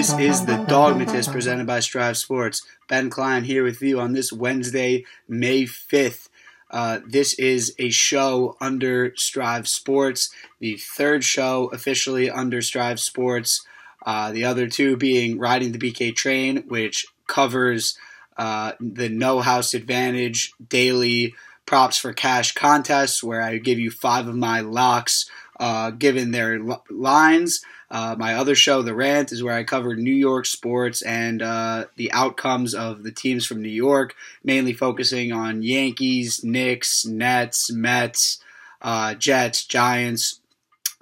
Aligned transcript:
This 0.00 0.18
is 0.18 0.46
the 0.46 0.56
Dogmatist 0.66 1.30
presented 1.30 1.66
by 1.66 1.80
Strive 1.80 2.16
Sports. 2.16 2.66
Ben 2.88 3.10
Klein 3.10 3.44
here 3.44 3.62
with 3.62 3.82
you 3.82 4.00
on 4.00 4.14
this 4.14 4.32
Wednesday, 4.32 5.04
May 5.28 5.64
5th. 5.64 6.30
Uh, 6.70 7.00
this 7.06 7.34
is 7.34 7.74
a 7.78 7.90
show 7.90 8.56
under 8.62 9.12
Strive 9.16 9.68
Sports, 9.68 10.30
the 10.58 10.78
third 10.78 11.22
show 11.22 11.66
officially 11.74 12.30
under 12.30 12.62
Strive 12.62 12.98
Sports. 12.98 13.66
Uh, 14.06 14.32
the 14.32 14.42
other 14.42 14.68
two 14.68 14.96
being 14.96 15.38
Riding 15.38 15.72
the 15.72 15.78
BK 15.78 16.16
Train, 16.16 16.64
which 16.68 17.06
covers 17.26 17.98
uh, 18.38 18.72
the 18.80 19.10
No 19.10 19.40
House 19.40 19.74
Advantage 19.74 20.54
daily 20.66 21.34
props 21.66 21.98
for 21.98 22.14
cash 22.14 22.54
contests, 22.54 23.22
where 23.22 23.42
I 23.42 23.58
give 23.58 23.78
you 23.78 23.90
five 23.90 24.28
of 24.28 24.34
my 24.34 24.62
locks 24.62 25.30
uh, 25.60 25.90
given 25.90 26.32
their 26.32 26.58
l- 26.58 26.84
lines. 26.90 27.62
Uh, 27.90 28.16
my 28.18 28.34
other 28.34 28.54
show, 28.54 28.82
The 28.82 28.94
Rant, 28.94 29.30
is 29.30 29.42
where 29.42 29.54
I 29.54 29.62
cover 29.62 29.94
New 29.94 30.14
York 30.14 30.46
sports 30.46 31.02
and 31.02 31.42
uh, 31.42 31.84
the 31.96 32.10
outcomes 32.12 32.74
of 32.74 33.02
the 33.02 33.12
teams 33.12 33.44
from 33.44 33.60
New 33.60 33.68
York, 33.68 34.14
mainly 34.42 34.72
focusing 34.72 35.32
on 35.32 35.62
Yankees, 35.62 36.42
Knicks, 36.42 37.04
Nets, 37.04 37.70
Mets, 37.70 38.42
uh, 38.80 39.14
Jets, 39.14 39.66
Giants, 39.66 40.40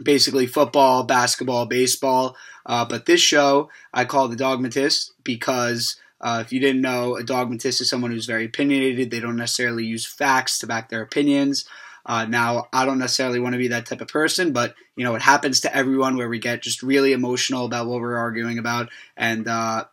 basically 0.03 0.47
football, 0.47 1.05
basketball, 1.05 1.67
baseball. 1.67 2.37
Uh, 2.67 2.85
but 2.85 3.07
this 3.07 3.21
show 3.21 3.71
I 3.95 4.05
call 4.05 4.29
The 4.29 4.37
Dogmatist 4.37 5.13
because. 5.25 5.97
Uh, 6.21 6.43
if 6.45 6.53
you 6.53 6.59
didn't 6.59 6.83
know, 6.83 7.15
a 7.15 7.23
dogmatist 7.23 7.81
is 7.81 7.89
someone 7.89 8.11
who's 8.11 8.27
very 8.27 8.47
opinionated. 8.47 9.09
They 9.09 9.21
don't 9.21 9.37
necessarily 9.37 9.85
use 9.85 10.05
facts 10.05 10.59
to 10.59 10.67
back 10.67 10.89
their 10.89 11.01
opinions. 11.01 11.65
Uh, 12.09 12.25
now, 12.25 12.69
I 12.73 12.87
don't 12.87 12.99
necessarily 12.99 13.39
want 13.39 13.53
to 13.53 13.59
be 13.59 13.69
that 13.69 13.85
type 13.85 14.01
of 14.01 14.09
person, 14.09 14.53
but 14.53 14.75
you 14.97 15.05
know, 15.05 15.15
it 15.15 15.23
happens 15.23 15.61
to 15.61 15.77
everyone 15.77 16.17
where 16.17 16.29
we 16.29 16.39
get 16.39 16.63
just 16.63 16.83
really 16.83 17.13
emotional 17.13 17.67
about 17.67 17.87
what 17.87 18.01
we're 18.01 18.17
arguing 18.17 18.59
about 18.59 18.89
and 19.15 19.47
uh, 19.47 19.85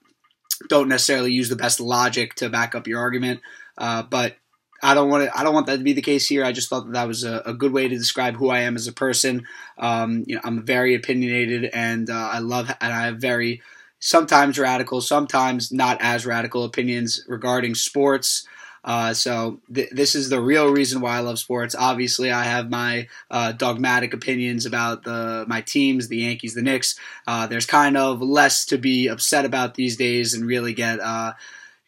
don't 0.69 0.87
necessarily 0.87 1.33
use 1.33 1.49
the 1.49 1.57
best 1.57 1.81
logic 1.81 2.33
to 2.35 2.49
back 2.49 2.73
up 2.73 2.87
your 2.87 3.01
argument. 3.01 3.41
Uh, 3.77 4.01
but 4.03 4.37
I 4.81 4.93
don't 4.93 5.09
want 5.09 5.25
to. 5.25 5.37
I 5.37 5.43
don't 5.43 5.53
want 5.53 5.67
that 5.67 5.77
to 5.77 5.83
be 5.83 5.93
the 5.93 6.01
case 6.01 6.27
here. 6.27 6.43
I 6.43 6.51
just 6.51 6.69
thought 6.69 6.85
that 6.85 6.93
that 6.93 7.07
was 7.07 7.23
a, 7.23 7.41
a 7.45 7.53
good 7.53 7.73
way 7.73 7.87
to 7.87 7.97
describe 7.97 8.35
who 8.35 8.49
I 8.49 8.61
am 8.61 8.75
as 8.75 8.87
a 8.87 8.93
person. 8.93 9.45
Um, 9.77 10.23
you 10.27 10.35
know, 10.35 10.41
I'm 10.43 10.65
very 10.65 10.95
opinionated, 10.95 11.69
and 11.73 12.09
uh, 12.09 12.29
I 12.31 12.39
love, 12.39 12.69
and 12.79 12.93
I 12.93 13.05
have 13.05 13.17
very 13.17 13.61
sometimes 13.99 14.59
radical, 14.59 15.01
sometimes 15.01 15.71
not 15.71 15.97
as 16.01 16.25
radical 16.25 16.63
opinions 16.63 17.23
regarding 17.27 17.75
sports. 17.75 18.47
Uh, 18.85 19.15
so 19.15 19.59
th- 19.73 19.89
this 19.89 20.13
is 20.13 20.29
the 20.29 20.39
real 20.39 20.69
reason 20.69 21.01
why 21.01 21.17
I 21.17 21.19
love 21.21 21.39
sports. 21.39 21.75
Obviously, 21.77 22.31
I 22.31 22.43
have 22.43 22.69
my 22.69 23.07
uh, 23.31 23.51
dogmatic 23.51 24.13
opinions 24.13 24.67
about 24.67 25.03
the 25.03 25.43
my 25.47 25.61
teams, 25.61 26.07
the 26.07 26.17
Yankees, 26.17 26.53
the 26.53 26.61
Knicks. 26.61 26.97
Uh, 27.27 27.47
there's 27.47 27.65
kind 27.65 27.97
of 27.97 28.21
less 28.21 28.63
to 28.65 28.77
be 28.77 29.07
upset 29.07 29.43
about 29.43 29.73
these 29.73 29.97
days 29.97 30.35
and 30.35 30.45
really 30.45 30.73
get 30.73 30.99
uh, 30.99 31.33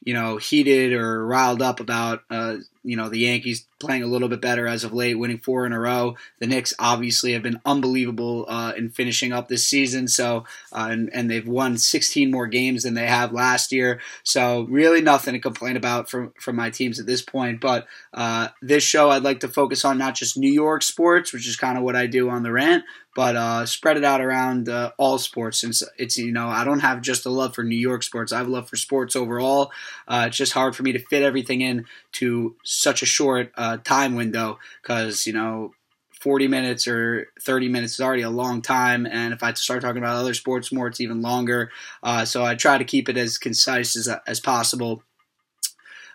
you 0.04 0.14
know 0.14 0.38
heated 0.38 0.92
or 0.92 1.26
riled 1.26 1.62
up 1.62 1.80
about 1.80 2.24
uh, 2.32 2.56
you 2.84 2.98
know 2.98 3.10
the 3.10 3.20
Yankees 3.20 3.66
playing 3.80 4.04
a 4.04 4.08
little 4.08 4.30
bit 4.30 4.42
better 4.42 4.68
as 4.68 4.84
of 4.84 4.94
late, 4.94 5.16
winning 5.16 5.40
four 5.40 5.66
in 5.66 5.74
a 5.74 5.80
row. 5.80 6.16
The 6.40 6.48
Knicks 6.48 6.74
obviously 6.80 7.34
have 7.34 7.44
been 7.44 7.62
unbelievable 7.66 8.46
uh, 8.48 8.74
in 8.76 8.90
finishing 8.90 9.32
up 9.32 9.48
this 9.48 9.68
season. 9.68 10.08
So 10.08 10.46
uh, 10.72 10.88
and, 10.90 11.10
and 11.14 11.30
they've 11.30 11.48
won 11.48 11.78
16 11.78 12.32
more 12.32 12.48
games 12.48 12.84
than 12.84 12.94
they 12.94 13.08
have 13.08 13.32
last 13.32 13.72
year. 13.72 14.00
So 14.24 14.64
really 14.64 15.02
nothing 15.02 15.34
to 15.34 15.40
complain 15.40 15.78
about 15.78 16.10
from 16.10 16.34
from 16.40 16.56
my 16.56 16.70
teams 16.70 17.00
at 17.00 17.06
this 17.06 17.22
point. 17.22 17.62
But 17.62 17.88
uh, 18.14 18.50
this 18.62 18.84
show 18.84 19.10
I'd 19.10 19.24
like 19.24 19.42
to 19.42 19.48
focus 19.48 19.86
on 19.86 19.98
not 19.98 20.16
just 20.16 20.38
New 20.38 20.52
York 20.52 20.84
sports, 20.84 21.34
which 21.34 21.48
is 21.48 21.56
kind 21.56 21.78
of 21.78 21.84
what 21.84 21.96
I 21.96 22.08
do 22.08 22.30
on 22.30 22.44
the 22.44 22.52
rant, 22.52 22.84
but 23.18 23.36
uh, 23.36 23.66
spread 23.66 23.98
it 23.98 24.04
out 24.04 24.22
around 24.22 24.70
uh, 24.70 24.92
all 24.98 25.18
sports 25.18 25.60
since 25.60 25.82
it's 25.98 26.18
you 26.18 26.32
know 26.32 26.48
I 26.48 26.64
don't 26.64 26.82
have 26.82 27.02
just 27.02 27.26
a 27.26 27.30
love 27.30 27.56
for 27.56 27.64
New 27.64 27.76
York 27.76 28.04
sports. 28.04 28.32
I 28.32 28.38
have 28.38 28.48
a 28.48 28.52
love 28.52 28.70
for 28.70 28.76
sports 28.76 29.16
overall. 29.16 29.72
Uh, 30.08 30.26
it's 30.28 30.38
just 30.38 30.54
hard 30.54 30.76
for 30.76 30.84
me 30.84 30.92
to 30.92 31.00
fit 31.00 31.24
everything 31.24 31.62
in 31.62 31.86
to 32.14 32.56
such 32.64 33.02
a 33.02 33.08
short 33.08 33.52
uh, 33.68 33.78
time 33.84 34.16
window 34.16 34.60
because 34.82 35.26
you 35.26 35.34
know 35.34 35.72
40 36.12 36.48
minutes 36.48 36.88
or 36.88 37.28
30 37.42 37.70
minutes 37.70 37.94
is 37.94 38.02
already 38.02 38.24
a 38.24 38.30
long 38.30 38.62
time 38.62 39.06
and 39.06 39.34
if 39.34 39.44
i 39.44 39.54
start 39.54 39.82
talking 39.82 40.02
about 40.02 40.16
other 40.16 40.34
sports 40.34 40.72
more 40.72 40.88
it's 40.88 41.00
even 41.02 41.22
longer. 41.22 41.72
Uh, 42.04 42.26
so 42.26 42.44
i 42.46 42.56
try 42.56 42.78
to 42.78 42.84
keep 42.84 43.10
it 43.10 43.18
as 43.18 43.38
concise 43.38 43.96
as, 43.96 44.10
as 44.26 44.40
possible 44.40 45.04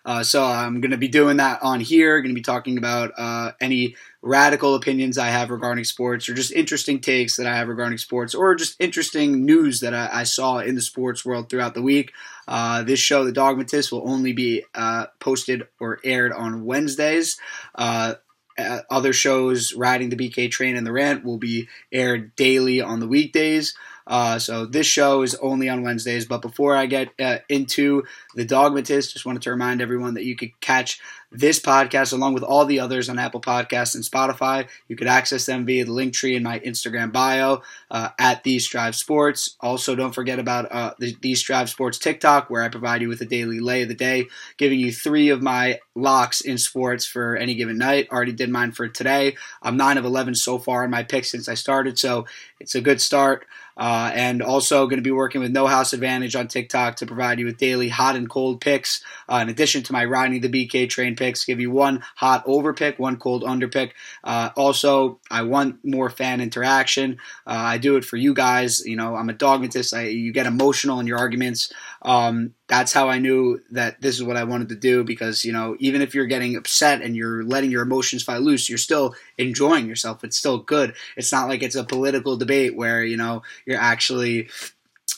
uh, 0.05 0.23
so 0.23 0.43
I'm 0.43 0.81
going 0.81 0.91
to 0.91 0.97
be 0.97 1.09
doing 1.09 1.37
that 1.37 1.63
on 1.63 1.81
here. 1.81 2.21
Going 2.21 2.35
to 2.35 2.39
be 2.39 2.43
talking 2.43 2.79
about 2.79 3.13
uh, 3.17 3.53
any 3.61 3.97
radical 4.21 4.75
opinions 4.75 5.19
I 5.19 5.29
have 5.29 5.51
regarding 5.51 5.85
sports, 5.85 6.29
or 6.29 6.35
just 6.35 6.53
interesting 6.53 7.01
takes 7.01 7.37
that 7.37 7.47
I 7.47 7.57
have 7.57 7.69
regarding 7.69 7.99
sports, 7.99 8.35
or 8.35 8.55
just 8.55 8.81
interesting 8.81 9.45
news 9.45 9.81
that 9.81 9.95
I, 9.95 10.09
I 10.13 10.23
saw 10.25 10.59
in 10.59 10.75
the 10.75 10.83
sports 10.83 11.25
world 11.25 11.49
throughout 11.49 11.75
the 11.75 11.83
week. 11.83 12.13
Uh, 12.49 12.83
this 12.83 13.01
show, 13.01 13.25
The 13.25 13.33
Dogmatist, 13.33 13.93
will 13.93 14.09
only 14.09 14.33
be 14.33 14.65
uh, 14.75 15.07
posted 15.21 15.69
or 15.79 16.01
aired 16.05 16.33
on 16.33 16.65
Wednesdays. 16.65 17.39
Uh, 17.75 18.15
other 18.59 19.13
shows, 19.13 19.75
Riding 19.75 20.11
the 20.11 20.17
BK 20.17 20.51
Train 20.51 20.77
and 20.77 20.87
The 20.87 20.93
Rant, 20.93 21.25
will 21.25 21.39
be 21.39 21.69
aired 21.91 22.35
daily 22.37 22.81
on 22.81 23.01
the 23.01 23.09
weekdays. 23.09 23.75
Uh, 24.07 24.39
so 24.39 24.67
this 24.67 24.87
show 24.87 25.23
is 25.23 25.35
only 25.37 25.69
on 25.69 25.83
Wednesdays. 25.83 26.27
But 26.27 26.43
before 26.43 26.75
I 26.77 26.87
get 26.87 27.09
uh, 27.21 27.39
into 27.49 28.03
the 28.35 28.45
Dogmatist, 28.45 29.13
just 29.13 29.27
wanted 29.27 29.43
to 29.43 29.51
remind 29.51 29.81
everyone 29.81 30.15
that 30.15 30.25
you 30.25 30.37
could 30.37 30.59
catch 30.61 31.01
this 31.33 31.59
podcast 31.59 32.13
along 32.13 32.35
with 32.35 32.43
all 32.43 32.67
the 32.67 32.81
others 32.81 33.09
on 33.09 33.19
Apple 33.19 33.41
Podcasts 33.41 33.95
and 33.95 34.05
Spotify. 34.05 34.69
You 34.87 34.97
could 34.97 35.07
access 35.07 35.47
them 35.47 35.65
via 35.65 35.85
the 35.85 35.93
link 35.93 36.13
tree 36.13 36.37
in 36.37 36.43
my 36.43 36.61
Instagram 36.61 37.11
bio 37.11 37.63
uh, 37.91 38.11
at 38.19 38.45
These 38.45 38.67
Strive 38.67 38.95
Sports. 38.95 39.57
Also, 39.61 39.95
don't 39.95 40.15
forget 40.15 40.39
about 40.39 40.71
uh, 40.71 40.95
the 40.99 41.17
These 41.21 41.41
Strive 41.41 41.71
Sports 41.71 41.99
TikTok, 41.99 42.51
where 42.51 42.63
I 42.63 42.69
provide 42.69 43.01
you 43.01 43.09
with 43.09 43.23
a 43.23 43.27
daily 43.27 43.61
lay 43.61 43.83
of 43.83 43.89
the 43.89 43.95
day, 43.95 44.27
giving 44.59 44.79
you 44.79 44.93
three 44.93 45.31
of 45.31 45.43
my 45.43 45.81
locks 45.95 46.41
in 46.41 46.59
sports 46.59 47.07
for 47.07 47.37
any 47.37 47.55
given 47.55 47.79
night. 47.79 48.09
Already 48.11 48.33
did 48.33 48.51
mine 48.51 48.73
for 48.73 48.89
today. 48.89 49.37
I'm 49.63 49.77
9 49.77 49.99
of 49.99 50.05
11 50.05 50.35
so 50.35 50.59
far 50.59 50.85
in 50.85 50.91
my 50.91 51.03
picks 51.03 51.31
since 51.31 51.49
I 51.49 51.55
started, 51.55 51.99
so 51.99 52.27
it's 52.61 52.75
a 52.75 52.81
good 52.81 53.01
start. 53.01 53.47
Uh, 53.75 54.11
and 54.15 54.43
also 54.43 54.87
going 54.87 54.99
to 54.99 55.03
be 55.03 55.11
working 55.11 55.41
with 55.41 55.51
No 55.51 55.67
House 55.67 55.95
Advantage 55.95 56.37
on 56.37 56.47
TikTok 56.47 56.97
to 56.97 57.07
provide 57.07 57.39
you 57.39 57.47
with 57.47 57.57
daily 57.57 57.89
hot 57.89 58.17
and 58.17 58.29
cold 58.29 58.61
picks. 58.61 59.03
Uh, 59.31 59.37
in 59.37 59.49
addition 59.49 59.83
to 59.85 59.93
my 59.95 60.05
riding 60.05 60.41
the 60.43 60.49
BK 60.49 60.89
train 60.91 61.17
picks, 61.23 61.45
give 61.45 61.61
you 61.61 61.71
one 61.71 62.03
hot 62.17 62.43
over 62.47 62.75
pick, 62.75 62.99
one 62.99 63.17
cold 63.17 63.45
under 63.45 63.69
pick. 63.69 63.95
Uh, 64.25 64.51
also, 64.57 65.21
I 65.31 65.43
want 65.43 65.79
more 65.85 66.11
fan 66.11 66.41
interaction. 66.41 67.19
Uh, 67.47 67.63
I 67.75 67.79
do 67.79 67.97
it 67.97 68.05
for 68.05 68.17
you 68.17 68.35
guys. 68.35 68.85
You 68.85 68.97
know, 68.97 69.15
I'm 69.15 69.29
a 69.29 69.33
dogmatist. 69.33 69.95
I, 69.95 70.09
you 70.09 70.33
get 70.33 70.47
emotional 70.47 70.99
in 70.99 71.07
your 71.07 71.19
arguments. 71.19 71.73
Um, 72.03 72.55
that's 72.67 72.93
how 72.93 73.09
I 73.09 73.19
knew 73.19 73.61
that 73.71 74.01
this 74.01 74.17
is 74.17 74.25
what 74.25 74.37
I 74.37 74.45
wanted 74.45 74.71
to 74.71 74.75
do 74.75 75.05
because, 75.05 75.45
you 75.45 75.53
know, 75.53 75.77
even 75.79 76.03
if 76.03 76.15
you're 76.15 76.27
getting 76.27 76.57
upset 76.57 77.03
and 77.03 77.15
you're 77.15 77.45
letting 77.45 77.71
your 77.71 77.83
emotions 77.83 78.25
fly 78.25 78.39
loose, 78.39 78.69
you're 78.69 78.79
still 78.79 79.15
enjoying 79.39 79.87
yourself. 79.87 80.25
It's 80.25 80.37
still 80.37 80.59
good. 80.59 80.95
It's 81.17 81.31
not 81.31 81.49
like 81.49 81.63
it's 81.63 81.77
a 81.77 81.85
political 81.85 82.37
debate 82.37 82.75
where, 82.75 83.05
you 83.05 83.17
know, 83.17 83.43
you're 83.65 83.81
actually 83.81 84.49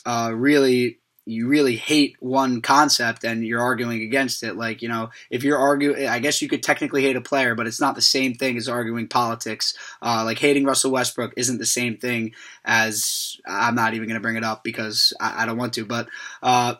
uh, 0.05 0.31
really 0.35 0.99
you 1.25 1.47
really 1.47 1.75
hate 1.75 2.15
one 2.19 2.61
concept 2.61 3.23
and 3.23 3.45
you're 3.45 3.61
arguing 3.61 4.03
against 4.03 4.43
it. 4.43 4.55
Like, 4.55 4.81
you 4.81 4.87
know, 4.87 5.09
if 5.29 5.43
you're 5.43 5.57
arguing, 5.57 6.07
I 6.07 6.19
guess 6.19 6.41
you 6.41 6.47
could 6.47 6.61
technically 6.61 7.01
hate 7.01 7.15
a 7.15 7.21
player, 7.21 7.55
but 7.55 7.65
it's 7.65 7.81
not 7.81 7.95
the 7.95 8.01
same 8.01 8.35
thing 8.35 8.57
as 8.57 8.69
arguing 8.69 9.07
politics. 9.07 9.73
Uh, 10.01 10.23
like, 10.23 10.37
hating 10.37 10.65
Russell 10.65 10.91
Westbrook 10.91 11.33
isn't 11.35 11.57
the 11.57 11.65
same 11.65 11.97
thing 11.97 12.33
as, 12.63 13.39
I'm 13.45 13.75
not 13.75 13.95
even 13.95 14.07
going 14.07 14.19
to 14.19 14.23
bring 14.23 14.35
it 14.35 14.43
up 14.43 14.63
because 14.63 15.13
I, 15.19 15.43
I 15.43 15.45
don't 15.45 15.57
want 15.57 15.73
to, 15.73 15.85
but 15.85 16.09
uh, 16.43 16.75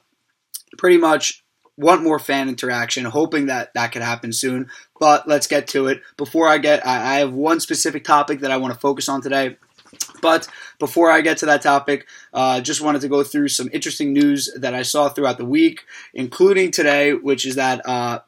pretty 0.78 0.98
much 0.98 1.44
want 1.78 2.04
more 2.04 2.20
fan 2.20 2.48
interaction, 2.48 3.04
hoping 3.06 3.48
that 3.48 3.74
that 3.74 3.92
could 3.92 4.02
happen 4.02 4.32
soon. 4.32 4.70
But 5.00 5.28
let's 5.28 5.48
get 5.48 5.68
to 5.70 5.88
it. 5.88 6.02
Before 6.18 6.48
I 6.48 6.58
get, 6.60 6.86
I, 6.86 7.16
I 7.16 7.20
have 7.20 7.34
one 7.34 7.60
specific 7.60 8.04
topic 8.04 8.42
that 8.42 8.52
I 8.52 8.58
want 8.58 8.74
to 8.74 8.80
focus 8.80 9.10
on 9.10 9.22
today. 9.22 9.58
But 10.22 10.48
before 10.80 11.12
I 11.12 11.22
get 11.22 11.38
to 11.40 11.46
that 11.48 11.62
topic, 11.62 12.08
uh, 12.34 12.62
just 12.62 12.82
wanted 12.82 13.02
to 13.02 13.08
go 13.08 13.24
through 13.24 13.50
some 13.50 13.70
interesting 13.74 14.14
news 14.14 14.50
that 14.56 14.74
I 14.74 14.84
saw 14.84 15.10
throughout 15.10 15.38
the 15.38 15.46
week, 15.46 15.82
including 16.14 16.72
today, 16.72 17.14
which 17.14 17.46
is 17.46 17.56
that 17.56 17.88
uh, 17.88 18.20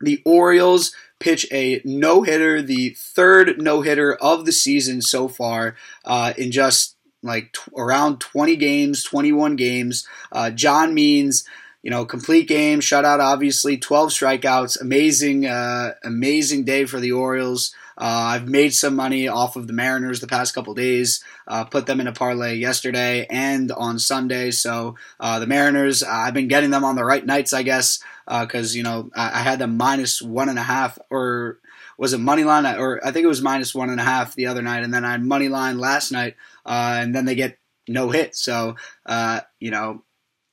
the 0.00 0.22
Orioles 0.24 0.94
pitch 1.18 1.46
a 1.50 1.80
no 1.84 2.22
hitter, 2.22 2.60
the 2.60 2.90
third 2.90 3.60
no 3.60 3.80
hitter 3.80 4.14
of 4.14 4.44
the 4.44 4.52
season 4.52 5.00
so 5.00 5.28
far, 5.28 5.76
uh, 6.04 6.32
in 6.36 6.50
just 6.50 6.96
like 7.22 7.52
t- 7.52 7.72
around 7.76 8.20
20 8.20 8.56
games, 8.56 9.02
21 9.02 9.56
games. 9.56 10.06
Uh, 10.30 10.50
John 10.50 10.94
Means 10.94 11.44
you 11.86 11.90
know, 11.90 12.04
complete 12.04 12.48
game, 12.48 12.80
shutout, 12.80 13.20
obviously, 13.20 13.76
12 13.76 14.10
strikeouts, 14.10 14.80
amazing, 14.80 15.46
uh, 15.46 15.92
amazing 16.02 16.64
day 16.64 16.84
for 16.84 16.98
the 16.98 17.12
Orioles. 17.12 17.72
Uh, 17.98 18.34
I've 18.34 18.48
made 18.48 18.74
some 18.74 18.94
money 18.94 19.28
off 19.28 19.56
of 19.56 19.66
the 19.66 19.72
Mariners 19.72 20.20
the 20.20 20.26
past 20.26 20.54
couple 20.54 20.74
days. 20.74 21.24
Uh, 21.46 21.64
put 21.64 21.86
them 21.86 22.00
in 22.00 22.06
a 22.06 22.12
parlay 22.12 22.56
yesterday 22.56 23.26
and 23.28 23.72
on 23.72 23.98
Sunday. 23.98 24.50
So 24.50 24.96
uh, 25.18 25.38
the 25.38 25.46
Mariners, 25.46 26.02
I've 26.02 26.34
been 26.34 26.48
getting 26.48 26.70
them 26.70 26.84
on 26.84 26.96
the 26.96 27.04
right 27.04 27.24
nights, 27.24 27.52
I 27.52 27.62
guess, 27.62 28.00
because 28.26 28.76
you 28.76 28.82
know 28.82 29.10
I, 29.14 29.40
I, 29.40 29.42
had 29.42 29.58
them 29.58 29.76
minus 29.76 30.20
one 30.20 30.48
and 30.48 30.58
a 30.58 30.62
half, 30.62 30.98
or 31.10 31.58
was 31.98 32.12
it 32.12 32.18
money 32.18 32.44
line, 32.44 32.66
or 32.66 33.04
I 33.04 33.12
think 33.12 33.24
it 33.24 33.28
was 33.28 33.42
minus 33.42 33.74
one 33.74 33.90
and 33.90 34.00
a 34.00 34.04
half 34.04 34.34
the 34.34 34.46
other 34.46 34.62
night, 34.62 34.82
and 34.82 34.92
then 34.92 35.04
I 35.04 35.12
had 35.12 35.24
money 35.24 35.48
line 35.48 35.78
last 35.78 36.12
night, 36.12 36.34
uh, 36.64 36.98
and 37.00 37.14
then 37.14 37.24
they 37.24 37.34
get 37.34 37.58
no 37.88 38.10
hit. 38.10 38.36
So, 38.36 38.76
uh, 39.06 39.40
you 39.60 39.70
know, 39.70 40.02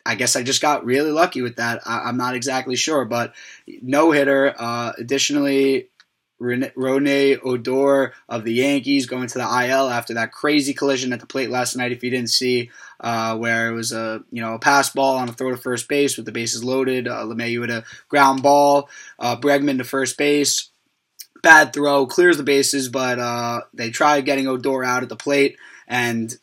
I 0.05 0.15
guess 0.15 0.35
I 0.35 0.43
just 0.43 0.61
got 0.61 0.85
really 0.85 1.11
lucky 1.11 1.41
with 1.41 1.57
that. 1.57 1.81
I, 1.85 2.09
am 2.09 2.17
not 2.17 2.35
exactly 2.35 2.75
sure, 2.75 3.05
but 3.05 3.33
no 3.67 4.11
hitter. 4.11 4.53
Uh, 4.57 4.91
additionally, 4.97 5.89
Rougned 6.43 7.39
Odor 7.43 8.13
of 8.27 8.43
the 8.43 8.53
Yankees 8.53 9.05
going 9.05 9.27
to 9.27 9.37
the 9.37 9.43
IL 9.43 9.89
after 9.89 10.13
that 10.15 10.31
crazy 10.31 10.73
collision 10.73 11.13
at 11.13 11.19
the 11.19 11.25
plate 11.25 11.49
last 11.49 11.75
night. 11.75 11.91
If 11.91 12.03
you 12.03 12.09
didn't 12.09 12.29
see, 12.29 12.69
uh, 12.99 13.37
where 13.37 13.69
it 13.69 13.73
was 13.73 13.91
a 13.91 14.23
you 14.31 14.41
know 14.41 14.53
a 14.55 14.59
pass 14.59 14.89
ball 14.89 15.17
on 15.17 15.29
a 15.29 15.33
throw 15.33 15.51
to 15.51 15.57
first 15.57 15.87
base 15.87 16.17
with 16.17 16.25
the 16.25 16.31
bases 16.31 16.63
loaded, 16.63 17.07
uh, 17.07 17.23
LeMahieu 17.23 17.61
with 17.61 17.69
a 17.69 17.85
ground 18.09 18.43
ball, 18.43 18.89
uh, 19.19 19.37
Bregman 19.37 19.77
to 19.77 19.83
first 19.83 20.17
base, 20.17 20.69
bad 21.41 21.73
throw, 21.73 22.05
clears 22.05 22.37
the 22.37 22.43
bases, 22.43 22.89
but 22.89 23.19
uh, 23.19 23.61
they 23.73 23.89
try 23.89 24.21
getting 24.21 24.47
Odor 24.47 24.83
out 24.83 25.03
at 25.03 25.09
the 25.09 25.15
plate 25.15 25.57
and 25.87 26.35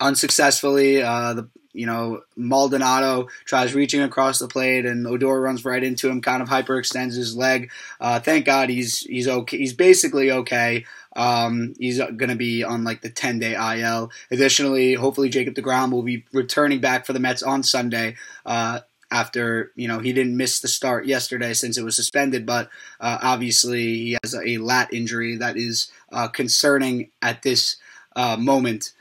unsuccessfully. 0.00 1.02
Uh, 1.02 1.34
the 1.34 1.48
you 1.72 1.86
know, 1.86 2.22
Maldonado 2.36 3.28
tries 3.44 3.74
reaching 3.74 4.02
across 4.02 4.38
the 4.38 4.48
plate, 4.48 4.86
and 4.86 5.06
Odor 5.06 5.40
runs 5.40 5.64
right 5.64 5.82
into 5.82 6.08
him, 6.08 6.20
kind 6.20 6.42
of 6.42 6.48
hyperextends 6.48 7.14
his 7.14 7.36
leg. 7.36 7.70
Uh, 8.00 8.20
thank 8.20 8.44
God 8.44 8.68
he's 8.68 9.00
he's 9.00 9.28
okay. 9.28 9.58
He's 9.58 9.74
basically 9.74 10.30
okay. 10.30 10.84
Um, 11.16 11.74
he's 11.78 11.98
going 11.98 12.28
to 12.28 12.36
be 12.36 12.62
on 12.62 12.84
like 12.84 13.02
the 13.02 13.10
10 13.10 13.40
day 13.40 13.54
IL. 13.54 14.10
Additionally, 14.30 14.94
hopefully 14.94 15.28
Jacob 15.28 15.54
DeGrom 15.54 15.90
will 15.92 16.02
be 16.02 16.24
returning 16.32 16.80
back 16.80 17.04
for 17.04 17.12
the 17.12 17.20
Mets 17.20 17.42
on 17.42 17.62
Sunday. 17.62 18.16
Uh, 18.46 18.80
after 19.12 19.72
you 19.74 19.88
know 19.88 19.98
he 19.98 20.12
didn't 20.12 20.36
miss 20.36 20.60
the 20.60 20.68
start 20.68 21.04
yesterday 21.04 21.52
since 21.52 21.76
it 21.76 21.84
was 21.84 21.96
suspended, 21.96 22.46
but 22.46 22.70
uh, 23.00 23.18
obviously 23.22 23.82
he 23.82 24.18
has 24.22 24.34
a 24.34 24.58
lat 24.58 24.92
injury 24.92 25.36
that 25.36 25.56
is 25.56 25.90
uh, 26.12 26.28
concerning 26.28 27.10
at 27.20 27.42
this 27.42 27.76
uh, 28.14 28.36
moment. 28.36 28.92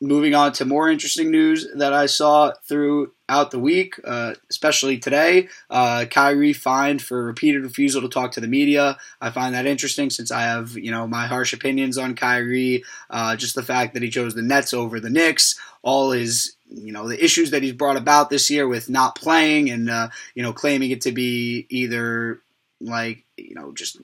Moving 0.00 0.34
on 0.34 0.52
to 0.52 0.64
more 0.64 0.88
interesting 0.88 1.30
news 1.30 1.66
that 1.74 1.92
I 1.92 2.06
saw 2.06 2.52
throughout 2.64 3.50
the 3.50 3.58
week, 3.58 3.94
uh, 4.04 4.34
especially 4.48 4.98
today. 4.98 5.48
Uh, 5.68 6.04
Kyrie 6.08 6.52
fined 6.52 7.02
for 7.02 7.24
repeated 7.24 7.62
refusal 7.62 8.02
to 8.02 8.08
talk 8.08 8.32
to 8.32 8.40
the 8.40 8.46
media. 8.46 8.96
I 9.20 9.30
find 9.30 9.54
that 9.54 9.66
interesting 9.66 10.10
since 10.10 10.30
I 10.30 10.42
have, 10.42 10.76
you 10.76 10.92
know, 10.92 11.08
my 11.08 11.26
harsh 11.26 11.52
opinions 11.52 11.98
on 11.98 12.14
Kyrie. 12.14 12.84
Uh, 13.10 13.34
just 13.34 13.56
the 13.56 13.62
fact 13.62 13.94
that 13.94 14.02
he 14.02 14.08
chose 14.08 14.34
the 14.34 14.42
Nets 14.42 14.72
over 14.72 15.00
the 15.00 15.10
Knicks, 15.10 15.58
all 15.82 16.12
his 16.12 16.54
you 16.70 16.92
know 16.92 17.08
the 17.08 17.22
issues 17.22 17.50
that 17.50 17.62
he's 17.62 17.72
brought 17.72 17.96
about 17.96 18.30
this 18.30 18.50
year 18.50 18.68
with 18.68 18.90
not 18.90 19.14
playing 19.14 19.70
and 19.70 19.88
uh, 19.90 20.08
you 20.34 20.42
know 20.42 20.52
claiming 20.52 20.90
it 20.90 21.00
to 21.00 21.12
be 21.12 21.66
either 21.70 22.42
like 22.80 23.24
you 23.36 23.54
know 23.54 23.72
just 23.72 23.98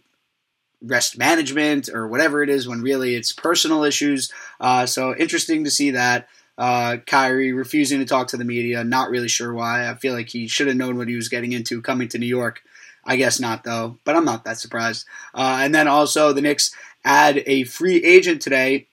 rest 0.87 1.19
management 1.19 1.89
or 1.89 2.07
whatever 2.09 2.43
it 2.43 2.51
is 2.51 2.69
when 2.69 2.83
really 2.83 3.15
it's 3.15 3.33
personal 3.33 3.85
issues. 3.85 4.33
Uh, 4.61 4.87
so 4.87 5.15
interesting 5.17 5.65
to 5.65 5.71
see 5.71 5.93
that. 5.93 6.29
Uh, 6.57 6.99
Kyrie 7.07 7.53
refusing 7.53 7.99
to 7.99 8.05
talk 8.05 8.29
to 8.29 8.37
the 8.37 8.45
media, 8.45 8.85
not 8.85 9.11
really 9.11 9.29
sure 9.29 9.53
why. 9.53 9.89
I 9.89 9.95
feel 9.95 10.15
like 10.15 10.29
he 10.29 10.47
should 10.47 10.69
have 10.69 10.77
known 10.77 10.97
what 10.97 11.09
he 11.09 11.17
was 11.17 11.29
getting 11.29 11.53
into 11.53 11.83
coming 11.83 12.09
to 12.09 12.19
New 12.19 12.27
York. 12.27 12.63
I 13.05 13.17
guess 13.17 13.41
not 13.41 13.65
though, 13.65 13.99
but 14.05 14.17
I'm 14.17 14.25
not 14.25 14.45
that 14.45 14.59
surprised. 14.59 15.07
Uh, 15.35 15.59
and 15.61 15.75
then 15.75 15.89
also 15.89 16.33
the 16.33 16.41
Knicks 16.41 16.75
add 17.05 17.43
a 17.47 17.65
free 17.65 18.03
agent 18.03 18.41
today 18.41 18.87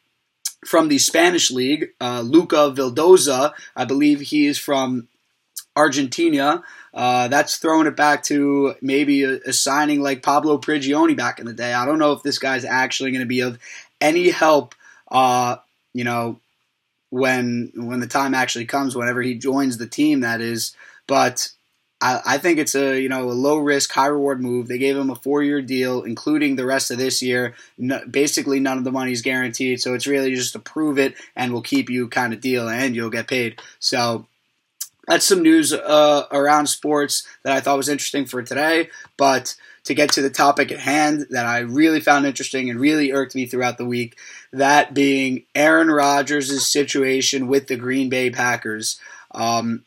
from 0.66 0.90
the 0.90 0.98
Spanish 0.98 1.50
league, 1.50 1.90
uh, 2.00 2.22
Luca 2.22 2.72
Vildoza. 2.76 3.54
I 3.76 3.86
believe 3.86 4.22
he 4.22 4.48
is 4.48 4.58
from 4.58 5.08
Argentina. 5.76 6.64
Uh, 6.94 7.28
that's 7.28 7.58
throwing 7.58 7.88
it 7.88 7.96
back 7.96 8.24
to 8.24 8.76
maybe 8.82 9.24
a, 9.24 9.40
a, 9.46 9.54
signing 9.54 10.02
like 10.02 10.24
Pablo 10.24 10.58
Prigioni 10.58 11.16
back 11.16 11.40
in 11.40 11.46
the 11.46 11.54
day. 11.54 11.74
I 11.74 11.86
don't 11.86 12.00
know 12.00 12.12
if 12.12 12.22
this 12.22 12.38
guy's 12.38 12.66
actually 12.66 13.12
going 13.12 13.22
to 13.22 13.28
be 13.28 13.40
of 13.42 13.58
any 14.02 14.30
help. 14.30 14.76
Uh, 15.10 15.58
you 15.94 16.04
know, 16.04 16.40
when 17.10 17.72
when 17.76 18.02
the 18.02 18.08
time 18.08 18.34
actually 18.34 18.66
comes, 18.66 18.96
whenever 18.96 19.22
he 19.22 19.36
joins 19.36 19.78
the 19.78 19.88
team, 19.88 20.22
that 20.22 20.42
is. 20.42 20.76
But 21.08 21.50
I, 22.02 22.22
I 22.26 22.38
think 22.40 22.60
it's 22.60 22.76
a 22.76 23.00
you 23.00 23.08
know 23.08 23.30
a 23.30 23.32
low 23.32 23.58
risk, 23.58 23.92
high 23.92 24.08
reward 24.08 24.42
move. 24.42 24.68
They 24.68 24.78
gave 24.78 24.98
him 24.98 25.10
a 25.10 25.16
four 25.16 25.44
year 25.44 25.62
deal, 25.62 26.04
including 26.04 26.56
the 26.56 26.66
rest 26.66 26.92
of 26.92 26.98
this 26.98 27.22
year. 27.22 27.56
No, 27.78 28.02
basically, 28.06 28.60
none 28.60 28.78
of 28.78 28.84
the 28.84 28.92
money 28.92 29.12
is 29.12 29.22
guaranteed, 29.22 29.82
so 29.82 29.94
it's 29.94 30.08
really 30.08 30.34
just 30.36 30.54
to 30.54 30.60
prove 30.60 30.98
it 30.98 31.16
and 31.36 31.54
we'll 31.54 31.62
keep 31.62 31.90
you 31.90 32.10
kind 32.10 32.34
of 32.34 32.42
deal, 32.42 32.68
and 32.68 32.96
you'll 32.96 33.10
get 33.10 33.28
paid. 33.28 33.62
So 33.80 34.26
that's 35.12 35.26
some 35.26 35.42
news 35.42 35.74
uh, 35.74 36.26
around 36.32 36.68
sports 36.68 37.28
that 37.44 37.52
I 37.52 37.60
thought 37.60 37.76
was 37.76 37.90
interesting 37.90 38.26
for 38.26 38.42
today. 38.42 38.90
But 39.18 39.58
to 39.84 39.94
get 39.94 40.10
to 40.14 40.22
the 40.22 40.30
topic 40.30 40.72
at 40.72 40.80
hand 40.80 41.28
that 41.32 41.46
I 41.46 41.60
really 41.60 42.00
found 42.00 42.26
interesting 42.26 42.70
and 42.70 42.80
really 42.80 43.12
irked 43.12 43.36
me 43.36 43.46
throughout 43.46 43.78
the 43.78 43.86
week, 43.86 44.18
that 44.54 44.94
being 44.94 45.44
Aaron 45.54 45.92
Rodgers' 45.92 46.66
situation 46.66 47.48
with 47.48 47.68
the 47.68 47.76
Green 47.76 48.08
Bay 48.08 48.30
Packers. 48.30 49.02
Um, 49.32 49.84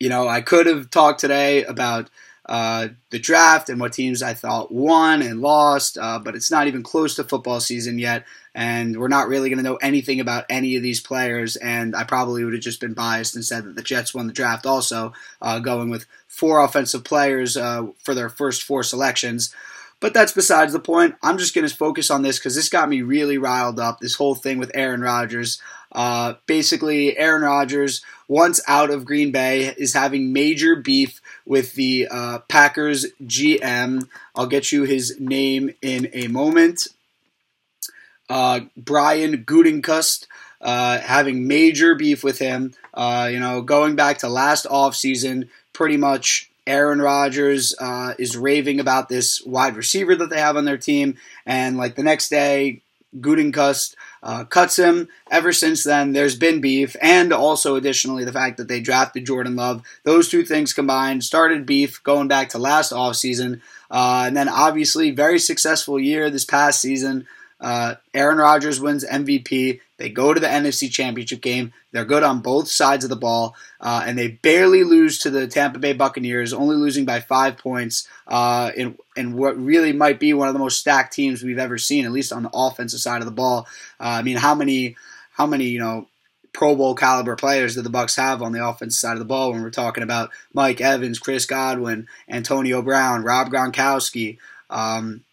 you 0.00 0.08
know, 0.08 0.26
I 0.26 0.40
could 0.40 0.66
have 0.66 0.90
talked 0.90 1.20
today 1.20 1.62
about 1.62 2.10
uh, 2.46 2.88
the 3.10 3.20
draft 3.20 3.68
and 3.68 3.80
what 3.80 3.92
teams 3.92 4.24
I 4.24 4.34
thought 4.34 4.72
won 4.72 5.22
and 5.22 5.40
lost, 5.40 5.96
uh, 5.96 6.18
but 6.18 6.34
it's 6.34 6.50
not 6.50 6.66
even 6.66 6.82
close 6.82 7.14
to 7.14 7.22
football 7.22 7.60
season 7.60 8.00
yet 8.00 8.24
and 8.54 8.98
we're 8.98 9.08
not 9.08 9.28
really 9.28 9.48
going 9.48 9.58
to 9.58 9.68
know 9.68 9.76
anything 9.76 10.20
about 10.20 10.44
any 10.48 10.76
of 10.76 10.82
these 10.82 11.00
players. 11.00 11.56
And 11.56 11.94
I 11.94 12.04
probably 12.04 12.44
would 12.44 12.52
have 12.52 12.62
just 12.62 12.80
been 12.80 12.94
biased 12.94 13.34
and 13.34 13.44
said 13.44 13.64
that 13.64 13.76
the 13.76 13.82
Jets 13.82 14.14
won 14.14 14.26
the 14.26 14.32
draft, 14.32 14.66
also 14.66 15.12
uh, 15.40 15.60
going 15.60 15.90
with 15.90 16.06
four 16.26 16.62
offensive 16.64 17.04
players 17.04 17.56
uh, 17.56 17.88
for 18.02 18.14
their 18.14 18.28
first 18.28 18.62
four 18.62 18.82
selections. 18.82 19.54
But 20.00 20.14
that's 20.14 20.32
besides 20.32 20.72
the 20.72 20.80
point. 20.80 21.14
I'm 21.22 21.36
just 21.36 21.54
going 21.54 21.68
to 21.68 21.74
focus 21.74 22.10
on 22.10 22.22
this 22.22 22.38
because 22.38 22.54
this 22.54 22.70
got 22.70 22.88
me 22.88 23.02
really 23.02 23.36
riled 23.36 23.78
up. 23.78 24.00
This 24.00 24.14
whole 24.14 24.34
thing 24.34 24.58
with 24.58 24.70
Aaron 24.74 25.02
Rodgers. 25.02 25.60
Uh, 25.92 26.34
basically, 26.46 27.18
Aaron 27.18 27.42
Rodgers, 27.42 28.02
once 28.26 28.60
out 28.66 28.90
of 28.90 29.04
Green 29.04 29.30
Bay, 29.30 29.74
is 29.76 29.92
having 29.92 30.32
major 30.32 30.76
beef 30.76 31.20
with 31.44 31.74
the 31.74 32.08
uh, 32.10 32.38
Packers 32.48 33.06
GM. 33.22 34.08
I'll 34.34 34.46
get 34.46 34.72
you 34.72 34.84
his 34.84 35.20
name 35.20 35.74
in 35.82 36.08
a 36.14 36.28
moment 36.28 36.88
uh, 38.30 38.60
Brian 38.76 39.44
Gutekunst 39.44 40.26
uh, 40.60 40.98
having 40.98 41.46
major 41.46 41.94
beef 41.94 42.22
with 42.24 42.38
him. 42.38 42.72
Uh, 42.94 43.28
you 43.30 43.40
know, 43.40 43.60
going 43.60 43.96
back 43.96 44.18
to 44.18 44.28
last 44.28 44.66
offseason, 44.66 45.48
pretty 45.72 45.96
much 45.96 46.50
Aaron 46.66 47.00
Rodgers 47.00 47.74
uh, 47.78 48.14
is 48.18 48.36
raving 48.36 48.80
about 48.80 49.08
this 49.08 49.42
wide 49.44 49.76
receiver 49.76 50.14
that 50.16 50.30
they 50.30 50.38
have 50.38 50.56
on 50.56 50.64
their 50.64 50.78
team, 50.78 51.16
and 51.44 51.76
like 51.76 51.96
the 51.96 52.02
next 52.02 52.28
day, 52.28 52.82
Gutekunst 53.18 53.96
uh, 54.22 54.44
cuts 54.44 54.78
him. 54.78 55.08
Ever 55.30 55.52
since 55.52 55.82
then, 55.82 56.12
there's 56.12 56.36
been 56.36 56.60
beef, 56.60 56.94
and 57.00 57.32
also 57.32 57.74
additionally 57.74 58.24
the 58.24 58.32
fact 58.32 58.58
that 58.58 58.68
they 58.68 58.80
drafted 58.80 59.26
Jordan 59.26 59.56
Love. 59.56 59.82
Those 60.04 60.28
two 60.28 60.44
things 60.44 60.72
combined 60.72 61.24
started 61.24 61.66
beef 61.66 62.02
going 62.04 62.28
back 62.28 62.50
to 62.50 62.58
last 62.58 62.92
offseason. 62.92 63.60
Uh, 63.90 64.24
and 64.26 64.36
then 64.36 64.48
obviously, 64.48 65.10
very 65.10 65.38
successful 65.38 65.98
year 65.98 66.30
this 66.30 66.44
past 66.44 66.80
season. 66.80 67.26
Uh, 67.60 67.96
Aaron 68.14 68.38
Rodgers 68.38 68.80
wins 68.80 69.04
MVP. 69.04 69.80
They 69.98 70.08
go 70.08 70.32
to 70.32 70.40
the 70.40 70.46
NFC 70.46 70.90
Championship 70.90 71.42
game. 71.42 71.72
They're 71.92 72.06
good 72.06 72.22
on 72.22 72.40
both 72.40 72.68
sides 72.68 73.04
of 73.04 73.10
the 73.10 73.16
ball, 73.16 73.54
uh, 73.80 74.02
and 74.06 74.16
they 74.16 74.28
barely 74.28 74.82
lose 74.82 75.18
to 75.20 75.30
the 75.30 75.46
Tampa 75.46 75.78
Bay 75.78 75.92
Buccaneers, 75.92 76.52
only 76.52 76.76
losing 76.76 77.04
by 77.04 77.20
five 77.20 77.58
points 77.58 78.08
uh, 78.26 78.70
in, 78.74 78.96
in 79.16 79.36
what 79.36 79.58
really 79.58 79.92
might 79.92 80.18
be 80.18 80.32
one 80.32 80.48
of 80.48 80.54
the 80.54 80.60
most 80.60 80.78
stacked 80.78 81.12
teams 81.12 81.42
we've 81.42 81.58
ever 81.58 81.76
seen, 81.76 82.06
at 82.06 82.12
least 82.12 82.32
on 82.32 82.44
the 82.44 82.50
offensive 82.54 83.00
side 83.00 83.20
of 83.20 83.26
the 83.26 83.32
ball. 83.32 83.66
Uh, 83.98 84.04
I 84.04 84.22
mean, 84.22 84.38
how 84.38 84.54
many, 84.54 84.96
how 85.32 85.46
many, 85.46 85.66
you 85.66 85.80
know, 85.80 86.06
Pro 86.52 86.74
Bowl 86.74 86.94
caliber 86.94 87.36
players 87.36 87.74
do 87.74 87.82
the 87.82 87.90
Bucks 87.90 88.16
have 88.16 88.42
on 88.42 88.52
the 88.52 88.66
offensive 88.66 88.98
side 88.98 89.12
of 89.12 89.18
the 89.18 89.24
ball 89.24 89.52
when 89.52 89.62
we're 89.62 89.70
talking 89.70 90.02
about 90.02 90.30
Mike 90.52 90.80
Evans, 90.80 91.18
Chris 91.18 91.46
Godwin, 91.46 92.08
Antonio 92.28 92.82
Brown, 92.82 93.22
Rob 93.22 93.50
Gronkowski. 93.50 94.38
Um, 94.68 95.24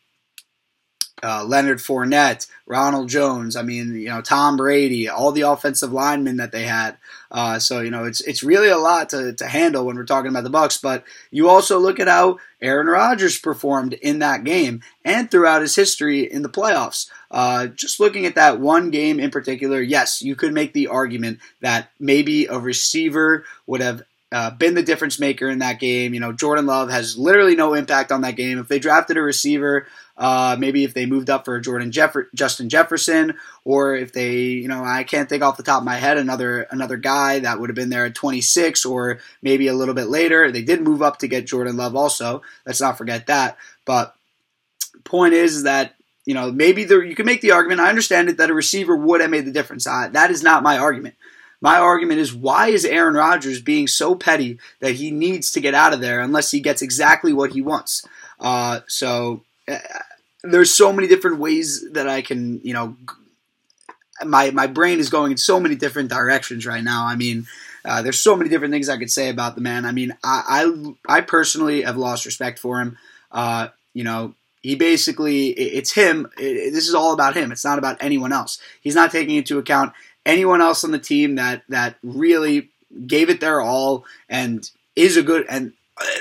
uh, 1.23 1.43
Leonard 1.43 1.79
Fournette, 1.79 2.47
Ronald 2.65 3.09
Jones. 3.09 3.55
I 3.55 3.63
mean, 3.63 3.95
you 3.95 4.09
know, 4.09 4.21
Tom 4.21 4.57
Brady, 4.57 5.09
all 5.09 5.31
the 5.31 5.41
offensive 5.41 5.91
linemen 5.91 6.37
that 6.37 6.51
they 6.51 6.63
had. 6.63 6.97
Uh, 7.31 7.59
so 7.59 7.81
you 7.81 7.89
know, 7.89 8.05
it's 8.05 8.21
it's 8.21 8.43
really 8.43 8.69
a 8.69 8.77
lot 8.77 9.09
to, 9.09 9.33
to 9.33 9.47
handle 9.47 9.85
when 9.85 9.95
we're 9.95 10.05
talking 10.05 10.29
about 10.29 10.43
the 10.43 10.49
Bucks. 10.49 10.77
But 10.77 11.03
you 11.31 11.49
also 11.49 11.79
look 11.79 11.99
at 11.99 12.07
how 12.07 12.37
Aaron 12.61 12.87
Rodgers 12.87 13.37
performed 13.37 13.93
in 13.93 14.19
that 14.19 14.43
game 14.43 14.81
and 15.03 15.29
throughout 15.29 15.61
his 15.61 15.75
history 15.75 16.21
in 16.21 16.41
the 16.41 16.49
playoffs. 16.49 17.09
Uh, 17.31 17.67
just 17.67 17.99
looking 17.99 18.25
at 18.25 18.35
that 18.35 18.59
one 18.59 18.89
game 18.91 19.19
in 19.19 19.31
particular, 19.31 19.81
yes, 19.81 20.21
you 20.21 20.35
could 20.35 20.53
make 20.53 20.73
the 20.73 20.87
argument 20.87 21.39
that 21.61 21.89
maybe 21.99 22.45
a 22.45 22.59
receiver 22.59 23.43
would 23.65 23.81
have 23.81 24.03
uh, 24.31 24.51
been 24.51 24.75
the 24.75 24.83
difference 24.83 25.19
maker 25.19 25.49
in 25.49 25.59
that 25.59 25.79
game. 25.79 26.13
You 26.13 26.19
know, 26.19 26.33
Jordan 26.33 26.65
Love 26.65 26.89
has 26.89 27.17
literally 27.17 27.55
no 27.55 27.73
impact 27.73 28.11
on 28.11 28.21
that 28.21 28.35
game. 28.35 28.59
If 28.59 28.67
they 28.67 28.79
drafted 28.79 29.17
a 29.17 29.21
receiver, 29.21 29.87
uh, 30.17 30.55
maybe 30.59 30.83
if 30.83 30.93
they 30.93 31.05
moved 31.05 31.29
up 31.29 31.45
for 31.45 31.59
Jordan 31.59 31.91
Jeff- 31.91 32.15
Justin 32.33 32.69
Jefferson, 32.69 33.35
or 33.63 33.95
if 33.95 34.13
they, 34.13 34.37
you 34.37 34.67
know, 34.67 34.83
I 34.83 35.03
can't 35.03 35.29
think 35.29 35.43
off 35.43 35.57
the 35.57 35.63
top 35.63 35.81
of 35.81 35.85
my 35.85 35.95
head 35.95 36.17
another 36.17 36.61
another 36.71 36.97
guy 36.97 37.39
that 37.39 37.59
would 37.59 37.69
have 37.69 37.75
been 37.75 37.89
there 37.89 38.05
at 38.05 38.15
26, 38.15 38.85
or 38.85 39.19
maybe 39.41 39.67
a 39.67 39.73
little 39.73 39.95
bit 39.95 40.07
later. 40.07 40.51
They 40.51 40.63
did 40.63 40.81
move 40.81 41.01
up 41.01 41.19
to 41.19 41.27
get 41.27 41.47
Jordan 41.47 41.77
Love, 41.77 41.95
also. 41.95 42.41
Let's 42.65 42.81
not 42.81 42.97
forget 42.97 43.27
that. 43.27 43.57
But 43.85 44.15
point 45.03 45.33
is 45.33 45.63
that 45.63 45.93
you 46.27 46.33
know, 46.33 46.51
maybe 46.51 46.83
the, 46.83 46.99
you 46.99 47.15
can 47.15 47.25
make 47.25 47.39
the 47.39 47.51
argument. 47.51 47.79
I 47.79 47.87
understand 47.87 48.27
it 48.27 48.35
that 48.37 48.49
a 48.49 48.53
receiver 48.53 48.97
would 48.97 49.21
have 49.21 49.29
made 49.29 49.45
the 49.45 49.51
difference. 49.51 49.87
Uh, 49.87 50.09
that 50.11 50.29
is 50.29 50.43
not 50.43 50.61
my 50.61 50.77
argument. 50.77 51.15
My 51.61 51.77
argument 51.77 52.19
is 52.19 52.33
why 52.33 52.67
is 52.67 52.83
Aaron 52.83 53.13
Rodgers 53.13 53.61
being 53.61 53.87
so 53.87 54.13
petty 54.13 54.59
that 54.81 54.95
he 54.95 55.09
needs 55.09 55.53
to 55.53 55.61
get 55.61 55.73
out 55.73 55.93
of 55.93 56.01
there 56.01 56.19
unless 56.19 56.51
he 56.51 56.59
gets 56.59 56.81
exactly 56.81 57.31
what 57.31 57.53
he 57.53 57.61
wants? 57.61 58.05
Uh, 58.41 58.81
so 58.87 59.43
uh, 59.69 59.77
there's 60.43 60.73
so 60.73 60.93
many 60.93 61.07
different 61.07 61.39
ways 61.39 61.89
that 61.91 62.07
I 62.07 62.21
can, 62.21 62.61
you 62.63 62.73
know, 62.73 62.95
my 64.25 64.51
my 64.51 64.67
brain 64.67 64.99
is 64.99 65.09
going 65.09 65.31
in 65.31 65.37
so 65.37 65.59
many 65.59 65.75
different 65.75 66.09
directions 66.09 66.65
right 66.65 66.83
now. 66.83 67.05
I 67.05 67.15
mean, 67.15 67.47
uh, 67.85 68.01
there's 68.01 68.19
so 68.19 68.35
many 68.35 68.49
different 68.49 68.73
things 68.73 68.89
I 68.89 68.97
could 68.97 69.11
say 69.11 69.29
about 69.29 69.55
the 69.55 69.61
man. 69.61 69.85
I 69.85 69.91
mean, 69.91 70.15
I 70.23 70.65
I, 71.07 71.17
I 71.17 71.21
personally 71.21 71.83
have 71.83 71.97
lost 71.97 72.25
respect 72.25 72.59
for 72.59 72.79
him. 72.81 72.97
Uh, 73.31 73.69
you 73.93 74.03
know, 74.03 74.33
he 74.61 74.75
basically 74.75 75.49
it's 75.49 75.91
him. 75.91 76.29
It, 76.37 76.71
this 76.71 76.87
is 76.87 76.95
all 76.95 77.13
about 77.13 77.35
him. 77.35 77.51
It's 77.51 77.65
not 77.65 77.79
about 77.79 77.97
anyone 77.99 78.33
else. 78.33 78.59
He's 78.81 78.95
not 78.95 79.11
taking 79.11 79.35
into 79.35 79.59
account 79.59 79.93
anyone 80.25 80.61
else 80.61 80.83
on 80.83 80.91
the 80.91 80.99
team 80.99 81.35
that 81.35 81.63
that 81.69 81.95
really 82.03 82.69
gave 83.05 83.29
it 83.29 83.39
their 83.39 83.61
all 83.61 84.05
and 84.29 84.69
is 84.95 85.17
a 85.17 85.23
good 85.23 85.45
and 85.49 85.73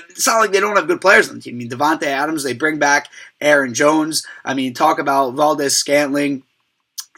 it's 0.09 0.26
not 0.26 0.38
like 0.38 0.52
they 0.52 0.61
don't 0.61 0.76
have 0.76 0.87
good 0.87 1.00
players 1.00 1.28
on 1.28 1.37
the 1.37 1.40
team. 1.40 1.54
I 1.54 1.59
mean, 1.59 1.71
Davante 1.71 2.04
Adams, 2.04 2.42
they 2.42 2.54
bring 2.54 2.78
back 2.78 3.09
Aaron 3.40 3.75
Jones. 3.75 4.26
I 4.45 4.54
mean, 4.54 4.75
talk 4.75 4.99
about 4.99 5.35
Valdes-Scantling 5.35 6.42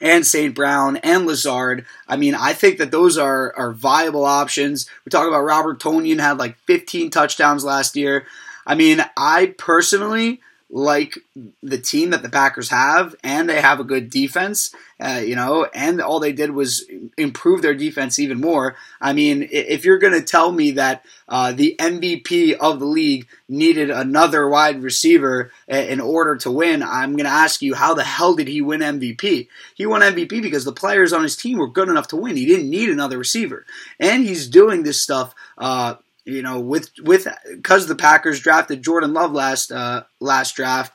and 0.00 0.26
St. 0.26 0.54
Brown 0.54 0.96
and 0.98 1.26
Lazard. 1.26 1.84
I 2.06 2.16
mean, 2.16 2.34
I 2.34 2.52
think 2.52 2.78
that 2.78 2.90
those 2.90 3.18
are, 3.18 3.54
are 3.56 3.72
viable 3.72 4.24
options. 4.24 4.88
We 5.04 5.10
talk 5.10 5.26
about 5.26 5.42
Robert 5.42 5.80
Tonyan 5.80 6.20
had 6.20 6.38
like 6.38 6.56
15 6.66 7.10
touchdowns 7.10 7.64
last 7.64 7.96
year. 7.96 8.26
I 8.66 8.74
mean, 8.74 9.04
I 9.16 9.54
personally 9.58 10.40
like 10.70 11.18
the 11.62 11.78
team 11.78 12.10
that 12.10 12.22
the 12.22 12.28
Packers 12.28 12.68
have, 12.68 13.14
and 13.24 13.48
they 13.48 13.60
have 13.60 13.80
a 13.80 13.84
good 13.84 14.10
defense, 14.10 14.74
uh, 15.00 15.22
you 15.24 15.34
know, 15.34 15.64
and 15.72 16.00
all 16.00 16.20
they 16.20 16.32
did 16.32 16.50
was 16.50 16.84
improve 17.16 17.62
their 17.62 17.74
defense 17.74 18.18
even 18.18 18.38
more. 18.38 18.76
I 19.00 19.14
mean, 19.14 19.48
if 19.50 19.84
you're 19.84 19.98
going 19.98 20.12
to 20.12 20.22
tell 20.22 20.52
me 20.52 20.72
that 20.72 21.04
uh, 21.26 21.52
the 21.52 21.74
MVP 21.78 22.52
of 22.52 22.80
the 22.80 22.86
league 22.86 23.26
needed 23.48 23.90
another 23.90 24.46
wide 24.46 24.82
receiver 24.82 25.52
in 25.68 26.00
order 26.00 26.36
to 26.36 26.50
win, 26.50 26.82
I'm 26.82 27.12
going 27.12 27.24
to 27.24 27.30
ask 27.30 27.62
you, 27.62 27.74
how 27.74 27.94
the 27.94 28.04
hell 28.04 28.34
did 28.34 28.48
he 28.48 28.60
win 28.60 28.80
MVP? 28.80 29.48
He 29.74 29.86
won 29.86 30.02
MVP 30.02 30.42
because 30.42 30.66
the 30.66 30.72
players 30.72 31.14
on 31.14 31.22
his 31.22 31.36
team 31.36 31.58
were 31.58 31.68
good 31.68 31.88
enough 31.88 32.08
to 32.08 32.16
win. 32.16 32.36
He 32.36 32.46
didn't 32.46 32.68
need 32.68 32.90
another 32.90 33.16
receiver. 33.16 33.64
And 33.98 34.22
he's 34.24 34.48
doing 34.48 34.82
this 34.82 35.00
stuff. 35.00 35.34
Uh, 35.56 35.94
you 36.28 36.42
know, 36.42 36.60
with 36.60 36.90
with 37.02 37.26
because 37.50 37.86
the 37.86 37.96
Packers 37.96 38.40
drafted 38.40 38.82
Jordan 38.82 39.12
Love 39.12 39.32
last 39.32 39.72
uh, 39.72 40.04
last 40.20 40.54
draft. 40.54 40.92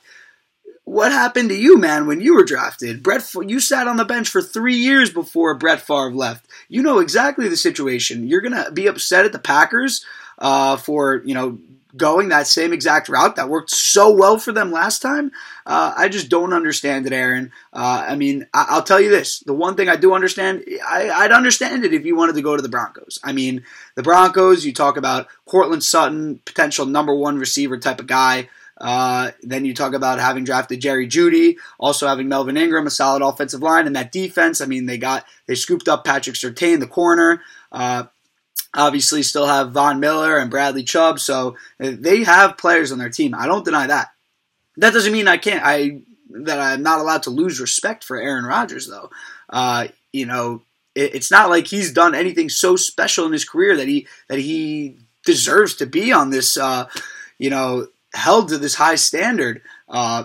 What 0.84 1.12
happened 1.12 1.48
to 1.48 1.56
you, 1.56 1.78
man, 1.78 2.06
when 2.06 2.20
you 2.20 2.34
were 2.34 2.44
drafted? 2.44 3.02
Brett, 3.02 3.26
you 3.46 3.58
sat 3.58 3.88
on 3.88 3.96
the 3.96 4.04
bench 4.04 4.28
for 4.28 4.42
three 4.42 4.76
years 4.76 5.10
before 5.10 5.54
Brett 5.54 5.80
Favre 5.80 6.12
left. 6.12 6.46
You 6.68 6.82
know 6.82 6.98
exactly 6.98 7.48
the 7.48 7.56
situation. 7.56 8.28
You're 8.28 8.42
gonna 8.42 8.70
be 8.70 8.86
upset 8.86 9.24
at 9.24 9.32
the 9.32 9.38
Packers 9.38 10.04
uh, 10.38 10.76
for 10.76 11.22
you 11.24 11.34
know 11.34 11.58
going 11.96 12.28
that 12.28 12.46
same 12.46 12.72
exact 12.72 13.08
route 13.08 13.36
that 13.36 13.48
worked 13.48 13.70
so 13.70 14.12
well 14.12 14.38
for 14.38 14.52
them 14.52 14.70
last 14.72 15.00
time. 15.00 15.30
Uh, 15.66 15.92
I 15.96 16.08
just 16.08 16.28
don't 16.28 16.52
understand 16.52 17.06
it, 17.06 17.12
Aaron. 17.12 17.52
Uh, 17.72 18.04
I 18.08 18.16
mean, 18.16 18.46
I- 18.52 18.74
will 18.74 18.82
tell 18.82 19.00
you 19.00 19.10
this: 19.10 19.40
the 19.40 19.54
one 19.54 19.76
thing 19.76 19.88
I 19.88 19.96
do 19.96 20.12
understand, 20.14 20.64
I- 20.86 21.22
would 21.22 21.32
understand 21.32 21.84
it 21.84 21.94
if 21.94 22.04
you 22.04 22.16
wanted 22.16 22.34
to 22.36 22.42
go 22.42 22.56
to 22.56 22.62
the 22.62 22.68
Broncos. 22.68 23.18
I 23.22 23.32
mean, 23.32 23.64
the 23.94 24.02
Broncos. 24.02 24.64
You 24.64 24.72
talk 24.72 24.96
about 24.96 25.28
Courtland 25.46 25.84
Sutton, 25.84 26.40
potential 26.44 26.86
number 26.86 27.14
one 27.14 27.38
receiver 27.38 27.78
type 27.78 28.00
of 28.00 28.06
guy. 28.06 28.48
Uh, 28.80 29.30
then 29.42 29.64
you 29.64 29.72
talk 29.72 29.94
about 29.94 30.18
having 30.18 30.42
drafted 30.44 30.80
Jerry 30.80 31.06
Jeudy, 31.06 31.56
also 31.78 32.08
having 32.08 32.28
Melvin 32.28 32.56
Ingram, 32.56 32.88
a 32.88 32.90
solid 32.90 33.22
offensive 33.22 33.62
line, 33.62 33.86
and 33.86 33.94
that 33.94 34.10
defense. 34.10 34.60
I 34.60 34.66
mean, 34.66 34.86
they 34.86 34.98
got 34.98 35.24
they 35.46 35.54
scooped 35.54 35.88
up 35.88 36.04
Patrick 36.04 36.36
Surtain, 36.36 36.80
the 36.80 36.86
corner. 36.86 37.40
Uh, 37.70 38.04
obviously 38.74 39.22
still 39.22 39.46
have 39.46 39.72
Von 39.72 40.00
Miller 40.00 40.38
and 40.38 40.50
Bradley 40.50 40.82
Chubb, 40.82 41.20
so 41.20 41.56
they 41.78 42.24
have 42.24 42.58
players 42.58 42.92
on 42.92 42.98
their 42.98 43.10
team. 43.10 43.34
I 43.34 43.46
don't 43.46 43.64
deny 43.64 43.86
that. 43.86 44.08
That 44.76 44.92
doesn't 44.92 45.12
mean 45.12 45.28
I 45.28 45.36
can't 45.36 45.62
I 45.64 46.00
that 46.30 46.58
I'm 46.58 46.82
not 46.82 46.98
allowed 46.98 47.22
to 47.24 47.30
lose 47.30 47.60
respect 47.60 48.02
for 48.02 48.16
Aaron 48.16 48.44
Rodgers 48.44 48.88
though. 48.88 49.10
Uh, 49.48 49.88
you 50.12 50.26
know, 50.26 50.62
it, 50.94 51.14
it's 51.14 51.30
not 51.30 51.48
like 51.48 51.66
he's 51.66 51.92
done 51.92 52.14
anything 52.14 52.48
so 52.48 52.76
special 52.76 53.26
in 53.26 53.32
his 53.32 53.44
career 53.44 53.76
that 53.76 53.86
he 53.86 54.08
that 54.28 54.40
he 54.40 54.96
deserves 55.24 55.76
to 55.76 55.86
be 55.86 56.12
on 56.12 56.30
this 56.30 56.56
uh, 56.56 56.88
you 57.38 57.50
know, 57.50 57.88
held 58.12 58.48
to 58.48 58.58
this 58.58 58.74
high 58.74 58.94
standard. 58.94 59.62
Uh, 59.88 60.24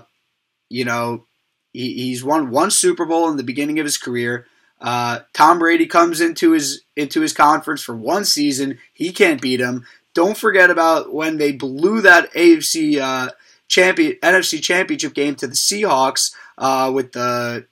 you 0.70 0.86
know, 0.86 1.26
he, 1.74 1.94
he's 1.94 2.24
won 2.24 2.52
one 2.52 2.72
Super 2.72 3.06
Bowl 3.06 3.30
in 3.30 3.38
the 3.38 3.44
beginning 3.44 3.80
of 3.80 3.86
his 3.86 3.98
career. 3.98 4.46
Uh, 4.82 5.20
Tom 5.34 5.60
Brady 5.60 5.86
comes 5.86 6.22
into 6.22 6.52
his 6.52 6.84
into 6.96 7.22
his 7.22 7.34
conference 7.34 7.82
for 7.82 7.96
one 7.96 8.26
season. 8.26 8.80
He 8.94 9.12
can't 9.12 9.42
beat 9.42 9.60
him. 9.60 9.86
Don't 10.14 10.38
forget 10.38 10.70
about 10.70 11.14
when 11.14 11.38
they 11.38 11.52
blew 11.52 12.02
that 12.02 12.32
AFC 12.34 13.00
uh, 13.00 13.32
champion 13.68 14.14
NFC 14.22 14.62
championship 14.62 15.14
game 15.14 15.36
to 15.36 15.48
the 15.48 15.54
Seahawks 15.54 16.34
uh, 16.58 16.92
with 16.94 17.12
the 17.12 17.66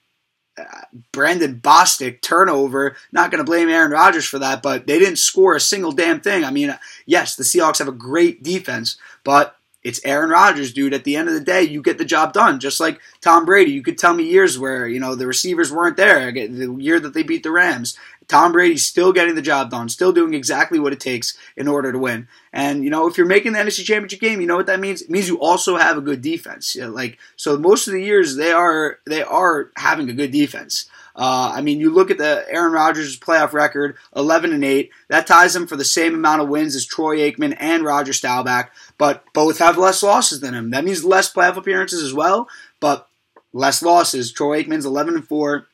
uh, 0.58 0.64
Brandon 1.12 1.60
Bostick 1.60 2.22
turnover. 2.22 2.96
Not 3.12 3.32
going 3.32 3.44
to 3.44 3.50
blame 3.50 3.70
Aaron 3.70 3.92
Rodgers 3.92 4.26
for 4.26 4.40
that, 4.40 4.62
but 4.62 4.88
they 4.88 5.00
didn't 5.00 5.18
score 5.18 5.56
a 5.56 5.60
single 5.60 5.92
damn 5.92 6.22
thing. 6.22 6.44
I 6.44 6.52
mean, 6.52 6.78
yes, 7.06 7.36
the 7.36 7.44
Seahawks 7.44 7.80
have 7.80 7.88
a 7.88 7.94
great 7.94 8.44
defense, 8.44 8.98
but 9.24 9.57
it's 9.88 10.02
Aaron 10.04 10.30
Rodgers, 10.30 10.74
dude. 10.74 10.94
At 10.94 11.06
the 11.06 11.16
end 11.16 11.30
of 11.30 11.34
the 11.34 11.40
day, 11.40 11.64
you 11.64 11.82
get 11.82 11.98
the 11.98 12.04
job 12.04 12.34
done. 12.34 12.60
Just 12.60 12.82
like 12.82 13.00
Tom 13.22 13.46
Brady, 13.46 13.72
you 13.72 13.82
could 13.82 13.98
tell 13.98 14.14
me 14.14 14.26
years 14.26 14.60
where 14.60 14.86
you 14.86 15.00
know 15.00 15.16
the 15.16 15.26
receivers 15.26 15.72
weren't 15.72 15.96
there. 15.96 16.30
The 16.30 16.76
year 16.78 17.00
that 17.00 17.14
they 17.14 17.24
beat 17.24 17.44
the 17.44 17.52
Rams, 17.52 17.98
Tom 18.28 18.52
Brady's 18.52 18.86
still 18.86 19.14
getting 19.14 19.36
the 19.36 19.42
job 19.42 19.72
done, 19.72 19.88
still 19.88 20.12
doing 20.12 20.34
exactly 20.34 20.78
what 20.78 20.92
it 20.92 21.00
takes 21.00 21.38
in 21.56 21.70
order 21.70 21.94
to 21.94 22.00
win. 22.00 22.28
And 22.52 22.84
you 22.84 22.90
know, 22.90 23.08
if 23.08 23.18
you're 23.18 23.26
making 23.26 23.54
the 23.54 23.60
NFC 23.60 23.86
Championship 23.86 24.20
game, 24.20 24.42
you 24.42 24.48
know 24.48 24.58
what 24.58 24.66
that 24.66 24.82
means? 24.82 25.04
It 25.04 25.10
means 25.10 25.30
you 25.30 25.40
also 25.40 25.78
have 25.78 25.98
a 25.98 26.02
good 26.02 26.22
defense. 26.22 26.76
You 26.76 26.82
know, 26.82 26.90
like 26.90 27.18
so, 27.38 27.58
most 27.58 27.88
of 27.88 27.94
the 27.94 28.04
years 28.04 28.36
they 28.36 28.52
are 28.52 29.00
they 29.06 29.24
are 29.24 29.72
having 29.78 30.10
a 30.10 30.14
good 30.14 30.32
defense. 30.32 30.90
Uh, 31.18 31.52
I 31.56 31.62
mean, 31.62 31.80
you 31.80 31.90
look 31.90 32.12
at 32.12 32.20
the 32.20 32.46
Aaron 32.48 32.74
Rodgers 32.74 33.20
playoff 33.20 33.52
record, 33.52 33.98
11 34.16 34.54
and 34.54 34.64
8. 34.64 34.92
That 35.10 35.26
ties 35.26 35.56
him 35.56 35.66
for 35.66 35.76
the 35.76 35.84
same 35.84 36.14
amount 36.14 36.44
of 36.44 36.48
wins 36.48 36.76
as 36.76 36.86
Troy 36.86 37.18
Aikman 37.18 37.58
and 37.60 37.84
Roger 37.84 38.14
Staubach, 38.14 38.70
but 38.98 39.24
both 39.34 39.60
have 39.60 39.78
less 39.78 40.02
losses 40.04 40.40
than 40.40 40.54
him. 40.54 40.72
That 40.72 40.86
means 40.86 41.06
less 41.06 41.32
playoff 41.32 41.58
appearances 41.58 42.02
as 42.04 42.14
well, 42.14 42.48
but 42.80 43.08
less 43.54 43.82
losses. 43.82 44.32
Troy 44.32 44.64
Aikman's 44.64 44.86
11 44.86 45.16
and 45.16 45.28
4. 45.28 45.68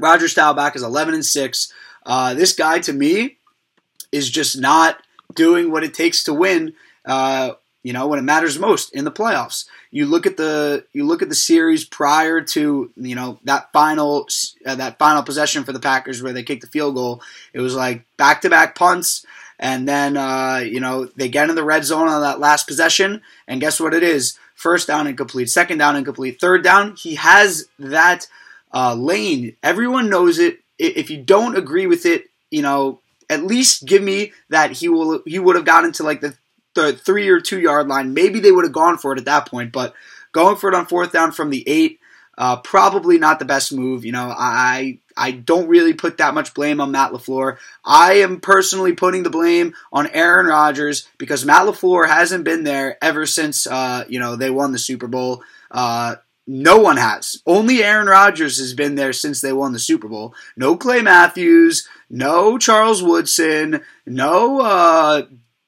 Roger 0.00 0.28
Staubach 0.28 0.76
is 0.76 0.82
11 0.82 1.14
and 1.14 1.24
6. 1.24 1.72
Uh, 2.04 2.34
this 2.34 2.54
guy, 2.54 2.78
to 2.80 2.92
me, 2.92 3.38
is 4.12 4.30
just 4.30 4.58
not 4.58 5.02
doing 5.34 5.70
what 5.70 5.84
it 5.84 5.94
takes 5.94 6.22
to 6.24 6.34
win. 6.34 6.74
Uh, 7.04 7.52
you 7.86 7.92
know, 7.92 8.08
when 8.08 8.18
it 8.18 8.22
matters 8.22 8.58
most 8.58 8.92
in 8.96 9.04
the 9.04 9.12
playoffs. 9.12 9.64
You 9.92 10.06
look 10.06 10.26
at 10.26 10.36
the 10.36 10.84
you 10.92 11.04
look 11.06 11.22
at 11.22 11.28
the 11.28 11.36
series 11.36 11.84
prior 11.84 12.40
to 12.40 12.90
you 12.96 13.14
know 13.14 13.38
that 13.44 13.70
final 13.72 14.26
uh, 14.66 14.74
that 14.74 14.98
final 14.98 15.22
possession 15.22 15.62
for 15.62 15.72
the 15.72 15.78
Packers 15.78 16.20
where 16.20 16.32
they 16.32 16.42
kicked 16.42 16.62
the 16.62 16.66
field 16.66 16.96
goal. 16.96 17.22
It 17.52 17.60
was 17.60 17.76
like 17.76 18.04
back 18.16 18.40
to 18.40 18.50
back 18.50 18.74
punts, 18.74 19.24
and 19.58 19.88
then 19.88 20.16
uh, 20.16 20.62
you 20.64 20.80
know 20.80 21.06
they 21.16 21.28
get 21.28 21.48
in 21.48 21.56
the 21.56 21.64
red 21.64 21.84
zone 21.84 22.08
on 22.08 22.20
that 22.22 22.40
last 22.40 22.66
possession, 22.66 23.22
and 23.46 23.60
guess 23.60 23.80
what 23.80 23.94
it 23.94 24.02
is? 24.02 24.38
First 24.54 24.88
down 24.88 25.06
incomplete, 25.06 25.50
second 25.50 25.78
down 25.78 25.96
incomplete, 25.96 26.40
third 26.40 26.64
down. 26.64 26.96
He 26.96 27.16
has 27.16 27.68
that 27.78 28.26
uh, 28.72 28.94
lane. 28.94 29.56
Everyone 29.62 30.08
knows 30.08 30.38
it. 30.38 30.60
If 30.78 31.10
you 31.10 31.22
don't 31.22 31.56
agree 31.56 31.86
with 31.86 32.06
it, 32.06 32.26
you 32.50 32.62
know 32.62 33.00
at 33.28 33.44
least 33.44 33.84
give 33.86 34.02
me 34.02 34.32
that 34.50 34.72
he 34.72 34.88
will 34.88 35.22
he 35.26 35.38
would 35.38 35.56
have 35.56 35.64
gotten 35.64 35.92
to 35.92 36.02
like 36.02 36.20
the 36.20 36.36
the 36.74 36.92
three 36.92 37.28
or 37.28 37.40
two 37.40 37.60
yard 37.60 37.88
line. 37.88 38.14
Maybe 38.14 38.40
they 38.40 38.52
would 38.52 38.64
have 38.64 38.72
gone 38.72 38.98
for 38.98 39.12
it 39.12 39.18
at 39.18 39.24
that 39.24 39.48
point, 39.48 39.72
but 39.72 39.94
going 40.32 40.56
for 40.56 40.68
it 40.68 40.74
on 40.74 40.86
fourth 40.86 41.12
down 41.12 41.32
from 41.32 41.50
the 41.50 41.64
eight, 41.66 41.98
uh, 42.38 42.56
probably 42.56 43.18
not 43.18 43.38
the 43.38 43.44
best 43.44 43.72
move. 43.72 44.04
You 44.04 44.12
know, 44.12 44.32
I 44.36 44.98
I 45.16 45.30
don't 45.30 45.68
really 45.68 45.94
put 45.94 46.18
that 46.18 46.34
much 46.34 46.54
blame 46.54 46.80
on 46.80 46.90
Matt 46.90 47.12
LaFleur. 47.12 47.56
I 47.84 48.14
am 48.14 48.40
personally 48.40 48.92
putting 48.92 49.22
the 49.22 49.30
blame 49.30 49.74
on 49.92 50.08
Aaron 50.08 50.46
Rodgers 50.46 51.08
because 51.18 51.44
Matt 51.44 51.66
LaFleur 51.66 52.08
hasn't 52.08 52.44
been 52.44 52.64
there 52.64 52.98
ever 53.02 53.26
since 53.26 53.66
uh, 53.66 54.04
you 54.08 54.20
know 54.20 54.36
they 54.36 54.50
won 54.50 54.72
the 54.72 54.78
Super 54.78 55.06
Bowl. 55.06 55.42
Uh, 55.70 56.16
no 56.46 56.78
one 56.78 56.96
has. 56.96 57.42
Only 57.44 57.82
Aaron 57.82 58.06
Rodgers 58.06 58.58
has 58.58 58.72
been 58.72 58.94
there 58.94 59.12
since 59.12 59.40
they 59.40 59.52
won 59.52 59.72
the 59.72 59.78
Super 59.78 60.08
Bowl. 60.08 60.34
No 60.56 60.76
Clay 60.76 61.02
Matthews, 61.02 61.88
no 62.08 62.56
Charles 62.56 63.02
Woodson, 63.02 63.82
no 64.06 64.60
uh, 64.60 65.22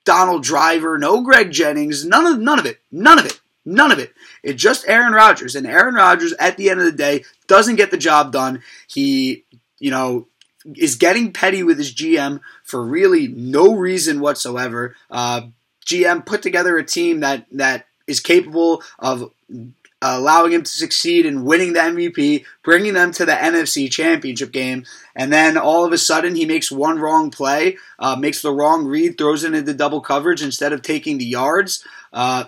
Donald 0.05 0.45
Driver, 0.45 0.97
no 0.97 1.23
Greg 1.23 1.51
Jennings, 1.51 2.05
none 2.05 2.27
of 2.27 2.39
none 2.39 2.59
of 2.59 2.67
it, 2.67 2.81
none 2.93 3.19
of 3.19 3.27
it, 3.27 3.41
none 3.65 3.91
of 3.91 3.99
it. 3.99 4.13
It's 4.43 4.63
just 4.63 4.89
Aaron 4.89 5.13
Rodgers, 5.13 5.57
and 5.57 5.67
Aaron 5.67 5.95
Rodgers, 5.95 6.33
at 6.35 6.57
the 6.57 6.71
end 6.71 6.79
of 6.81 6.87
the 6.87 6.93
day, 6.93 7.25
doesn't 7.49 7.77
get 7.77 7.91
the 7.91 7.97
job 7.97 8.33
done. 8.33 8.63
He, 8.87 9.45
you 9.79 9.91
know, 9.91 10.29
is 10.77 10.97
getting 10.97 11.33
petty 11.33 11.63
with 11.63 11.79
his 11.79 11.95
GM 11.95 12.41
for 12.63 12.85
really 12.85 13.29
no 13.29 13.75
reason 13.75 14.21
whatsoever. 14.21 14.95
Uh, 15.11 15.43
GM 15.85 16.25
put 16.25 16.43
together 16.43 16.77
a 16.77 16.85
team 16.85 17.21
that 17.21 17.47
that 17.53 17.87
is 18.07 18.21
capable 18.21 18.83
of 18.99 19.31
allowing 20.01 20.53
him 20.53 20.63
to 20.63 20.71
succeed 20.71 21.27
in 21.27 21.45
winning 21.45 21.73
the 21.73 21.81
MVP, 21.81 22.45
bringing 22.63 22.95
them 22.95 23.11
to 23.13 23.25
the 23.25 23.33
NFC 23.33 23.91
Championship 23.91 24.53
game, 24.53 24.85
and 25.15 25.33
then 25.33 25.57
all 25.57 25.85
of 25.85 25.93
a 25.93 25.99
sudden 25.99 26.37
he 26.37 26.47
makes 26.47 26.71
one 26.71 26.99
wrong 26.99 27.31
play, 27.31 27.77
uh, 27.99 28.17
makes 28.17 28.43
the 28.43 28.53
wrong 28.53 28.85
read, 28.85 29.19
throws 29.19 29.45
it 29.45 29.55
into 29.55 29.75
double 29.75 30.01
coverage 30.01 30.43
instead 30.43 30.73
of 30.73 30.83
taking 30.83 31.19
the 31.19 31.25
yards. 31.25 31.85
Uh, 32.13 32.45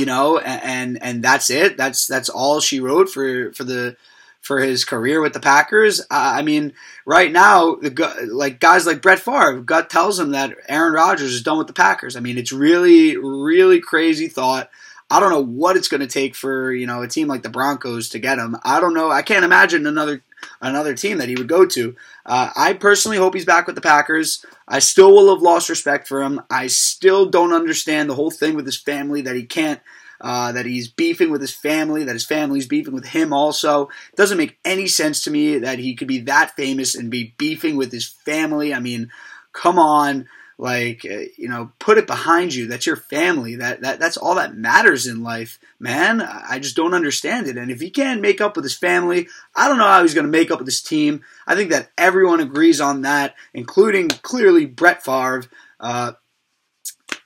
you 0.00 0.06
know, 0.06 0.38
and 0.38 1.00
and 1.02 1.22
that's 1.22 1.50
it. 1.50 1.76
That's 1.76 2.06
that's 2.06 2.30
all 2.30 2.60
she 2.60 2.80
wrote 2.80 3.10
for 3.10 3.52
for 3.52 3.64
the 3.64 3.96
for 4.40 4.60
his 4.60 4.86
career 4.86 5.20
with 5.20 5.34
the 5.34 5.40
Packers. 5.40 6.00
I 6.10 6.40
mean, 6.40 6.72
right 7.04 7.30
now, 7.30 7.74
the 7.74 8.28
like 8.32 8.58
guys 8.58 8.86
like 8.86 9.02
Brett 9.02 9.18
Favre, 9.18 9.60
gut 9.60 9.90
tells 9.90 10.18
him 10.18 10.30
that 10.30 10.56
Aaron 10.68 10.94
Rodgers 10.94 11.32
is 11.34 11.42
done 11.42 11.58
with 11.58 11.66
the 11.66 11.74
Packers. 11.74 12.16
I 12.16 12.20
mean, 12.20 12.38
it's 12.38 12.50
really, 12.50 13.16
really 13.18 13.80
crazy 13.80 14.28
thought. 14.28 14.70
I 15.10 15.20
don't 15.20 15.30
know 15.30 15.44
what 15.44 15.76
it's 15.76 15.88
going 15.88 16.00
to 16.00 16.06
take 16.06 16.34
for 16.34 16.72
you 16.72 16.86
know 16.86 17.02
a 17.02 17.08
team 17.08 17.28
like 17.28 17.42
the 17.42 17.50
Broncos 17.50 18.08
to 18.10 18.18
get 18.18 18.38
him. 18.38 18.56
I 18.64 18.80
don't 18.80 18.94
know. 18.94 19.10
I 19.10 19.20
can't 19.20 19.44
imagine 19.44 19.86
another 19.86 20.22
another 20.60 20.94
team 20.94 21.18
that 21.18 21.28
he 21.28 21.34
would 21.34 21.48
go 21.48 21.66
to. 21.66 21.96
Uh, 22.26 22.50
I 22.56 22.74
personally 22.74 23.16
hope 23.16 23.34
he's 23.34 23.44
back 23.44 23.66
with 23.66 23.74
the 23.74 23.82
Packers. 23.82 24.44
I 24.68 24.78
still 24.78 25.12
will 25.12 25.34
have 25.34 25.42
lost 25.42 25.68
respect 25.68 26.06
for 26.06 26.22
him. 26.22 26.40
I 26.50 26.66
still 26.68 27.26
don't 27.26 27.52
understand 27.52 28.08
the 28.08 28.14
whole 28.14 28.30
thing 28.30 28.54
with 28.54 28.66
his 28.66 28.80
family 28.80 29.22
that 29.22 29.36
he 29.36 29.44
can't 29.44 29.80
uh, 30.20 30.52
that 30.52 30.66
he's 30.66 30.88
beefing 30.88 31.30
with 31.30 31.40
his 31.40 31.54
family, 31.54 32.04
that 32.04 32.12
his 32.12 32.26
family's 32.26 32.66
beefing 32.66 32.92
with 32.92 33.06
him 33.06 33.32
also. 33.32 33.84
It 34.10 34.16
doesn't 34.16 34.36
make 34.36 34.58
any 34.64 34.86
sense 34.86 35.22
to 35.22 35.30
me 35.30 35.58
that 35.58 35.78
he 35.78 35.94
could 35.94 36.08
be 36.08 36.20
that 36.20 36.54
famous 36.56 36.94
and 36.94 37.10
be 37.10 37.34
beefing 37.38 37.76
with 37.76 37.90
his 37.90 38.06
family. 38.06 38.74
I 38.74 38.80
mean, 38.80 39.10
come 39.52 39.78
on. 39.78 40.28
Like 40.60 41.06
uh, 41.10 41.24
you 41.38 41.48
know, 41.48 41.72
put 41.78 41.96
it 41.96 42.06
behind 42.06 42.52
you. 42.52 42.66
That's 42.66 42.84
your 42.84 42.96
family. 42.96 43.56
That 43.56 43.80
that 43.80 43.98
that's 43.98 44.18
all 44.18 44.34
that 44.34 44.54
matters 44.54 45.06
in 45.06 45.22
life, 45.22 45.58
man. 45.78 46.20
I 46.20 46.58
just 46.58 46.76
don't 46.76 46.92
understand 46.92 47.46
it. 47.46 47.56
And 47.56 47.70
if 47.70 47.80
he 47.80 47.88
can't 47.88 48.20
make 48.20 48.42
up 48.42 48.56
with 48.56 48.66
his 48.66 48.76
family, 48.76 49.26
I 49.56 49.68
don't 49.68 49.78
know 49.78 49.84
how 49.88 50.02
he's 50.02 50.12
going 50.12 50.26
to 50.26 50.30
make 50.30 50.50
up 50.50 50.58
with 50.58 50.68
his 50.68 50.82
team. 50.82 51.22
I 51.46 51.54
think 51.54 51.70
that 51.70 51.90
everyone 51.96 52.40
agrees 52.40 52.78
on 52.78 53.00
that, 53.02 53.36
including 53.54 54.08
clearly 54.08 54.66
Brett 54.66 55.02
Favre. 55.02 55.44
Uh, 55.80 56.12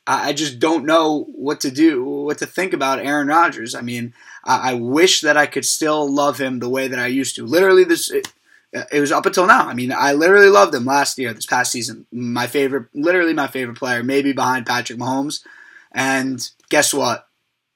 I 0.07 0.33
just 0.33 0.61
don't 0.61 0.85
know 0.85 1.25
what 1.35 1.61
to 1.63 1.73
do, 1.73 2.05
what 2.05 2.39
to 2.39 2.47
think 2.47 2.73
about 2.73 3.01
Aaron 3.01 3.27
Rodgers. 3.27 3.75
I 3.75 3.81
mean, 3.81 4.15
I, 4.45 4.75
wish 4.75 5.23
that 5.23 5.37
I 5.37 5.47
could 5.47 5.65
still 5.65 6.09
love 6.09 6.39
him 6.39 6.61
the 6.61 6.69
way 6.69 6.87
that 6.87 6.99
I 6.99 7.07
used 7.07 7.35
to. 7.37 7.47
Literally, 7.47 7.83
this 7.83 8.13
it, 8.93 9.01
was 9.01 9.13
up 9.13 9.27
until 9.27 9.47
now. 9.47 9.69
I 9.69 9.75
mean, 9.75 9.93
I 9.93 10.13
literally 10.13 10.51
loved 10.51 10.75
him 10.75 10.85
last 10.85 11.19
year, 11.19 11.33
this 11.33 11.47
past 11.47 11.73
season. 11.73 12.07
My 12.13 12.47
favorite, 12.47 12.89
literally 12.95 13.35
my 13.35 13.47
favorite 13.47 13.79
player, 13.79 14.03
maybe 14.03 14.33
behind 14.33 14.67
Patrick 14.67 14.99
Mahomes. 14.99 15.41
And 15.93 16.47
guess 16.69 16.93
what? 16.93 17.29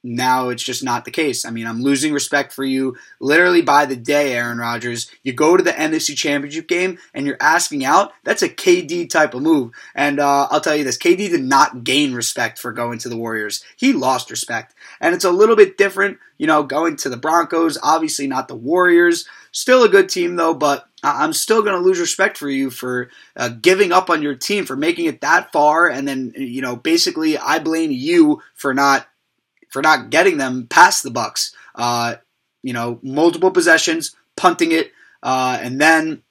now 0.02 0.49
it's 0.49 0.62
just 0.62 0.85
not 0.85 1.05
the 1.05 1.11
case. 1.11 1.45
I 1.45 1.50
mean, 1.50 1.67
I'm 1.67 1.83
losing 1.83 2.12
respect 2.12 2.52
for 2.52 2.64
you 2.64 2.97
literally 3.21 3.62
by 3.62 3.85
the 3.85 3.97
day, 3.97 4.33
Aaron 4.35 4.59
Rodgers. 4.59 5.11
You 5.23 5.33
go 5.33 5.57
to 5.57 5.62
the 5.62 5.73
NFC 5.73 6.17
Championship 6.17 6.69
game 6.69 6.99
and 7.12 7.26
you're 7.26 7.37
asking 7.40 7.85
out. 7.85 8.12
That's 8.25 8.43
a 8.43 8.49
KD 8.49 9.11
type 9.11 9.35
of 9.35 9.43
move. 9.43 9.73
And 9.95 10.21
uh, 10.21 10.49
I'll 10.50 10.61
tell 10.61 10.76
you 10.76 10.85
this 10.85 10.99
KD 10.99 11.31
did 11.31 11.43
not 11.43 11.85
gain 11.85 12.14
respect 12.14 12.59
for 12.59 12.73
going 12.73 12.99
to 13.00 13.09
the 13.09 13.17
Warriors. 13.17 13.64
He 13.76 13.93
lost 13.93 14.31
respect. 14.31 14.75
And 15.00 15.14
it's 15.14 15.25
a 15.25 15.31
little 15.31 15.57
bit 15.57 15.76
different, 15.76 16.19
you 16.38 16.47
know, 16.47 16.62
going 16.62 16.97
to 16.97 17.09
the 17.09 17.17
Broncos. 17.17 17.78
Obviously, 17.83 18.26
not 18.26 18.49
the 18.49 18.57
Warriors. 18.57 19.26
Still 19.52 19.85
a 19.85 19.88
good 19.88 20.09
team, 20.09 20.37
though, 20.37 20.55
but 20.55 20.88
I'm 21.02 21.33
still 21.33 21.62
going 21.62 21.75
to 21.75 21.87
lose 21.87 22.00
respect 22.00 22.37
for 22.37 22.49
you 22.49 22.71
for 22.71 23.11
uh, 23.37 23.49
giving 23.49 23.93
up 23.93 24.11
on 24.11 24.23
your 24.23 24.35
team, 24.35 24.67
for 24.67 24.76
making 24.76 25.07
it 25.07 25.21
that 25.21 25.52
far. 25.52 25.88
And 25.88 26.07
then, 26.07 26.33
you 26.37 26.61
know, 26.62 26.76
basically, 26.76 27.38
I 27.38 27.59
blame 27.59 27.90
you 27.90 28.43
for 28.55 28.75
not 28.75 29.07
for 29.71 29.83
not 29.83 30.11
getting 30.11 30.38
them 30.38 30.67
past 30.67 31.02
the 31.02 31.11
Bucks. 31.11 31.55
Uh, 31.75 32.17
you 32.62 32.73
know, 32.73 32.99
multiple 33.02 33.50
possessions, 33.50 34.17
punting 34.37 34.73
it, 34.73 34.93
uh, 35.23 35.59
and 35.61 35.81
then 35.81 36.23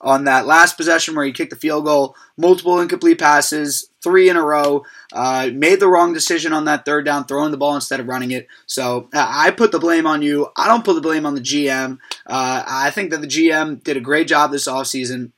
on 0.00 0.24
that 0.24 0.46
last 0.46 0.76
possession 0.76 1.14
where 1.14 1.24
he 1.24 1.32
kicked 1.32 1.50
the 1.50 1.56
field 1.56 1.84
goal, 1.84 2.14
multiple 2.36 2.80
incomplete 2.80 3.18
passes, 3.18 3.90
three 4.02 4.28
in 4.28 4.36
a 4.36 4.42
row. 4.42 4.84
Uh, 5.12 5.50
made 5.52 5.80
the 5.80 5.88
wrong 5.88 6.12
decision 6.12 6.52
on 6.52 6.66
that 6.66 6.84
third 6.84 7.04
down, 7.04 7.24
throwing 7.24 7.50
the 7.50 7.56
ball 7.56 7.74
instead 7.74 8.00
of 8.00 8.06
running 8.06 8.30
it. 8.30 8.46
So 8.66 9.08
uh, 9.14 9.26
I 9.28 9.50
put 9.50 9.72
the 9.72 9.78
blame 9.78 10.06
on 10.06 10.22
you. 10.22 10.48
I 10.56 10.68
don't 10.68 10.84
put 10.84 10.94
the 10.94 11.00
blame 11.00 11.26
on 11.26 11.34
the 11.34 11.40
GM. 11.40 11.98
Uh, 12.26 12.62
I 12.66 12.90
think 12.90 13.10
that 13.10 13.20
the 13.20 13.26
GM 13.26 13.82
did 13.82 13.96
a 13.96 14.00
great 14.00 14.28
job 14.28 14.50
this 14.50 14.68
offseason 14.68 15.32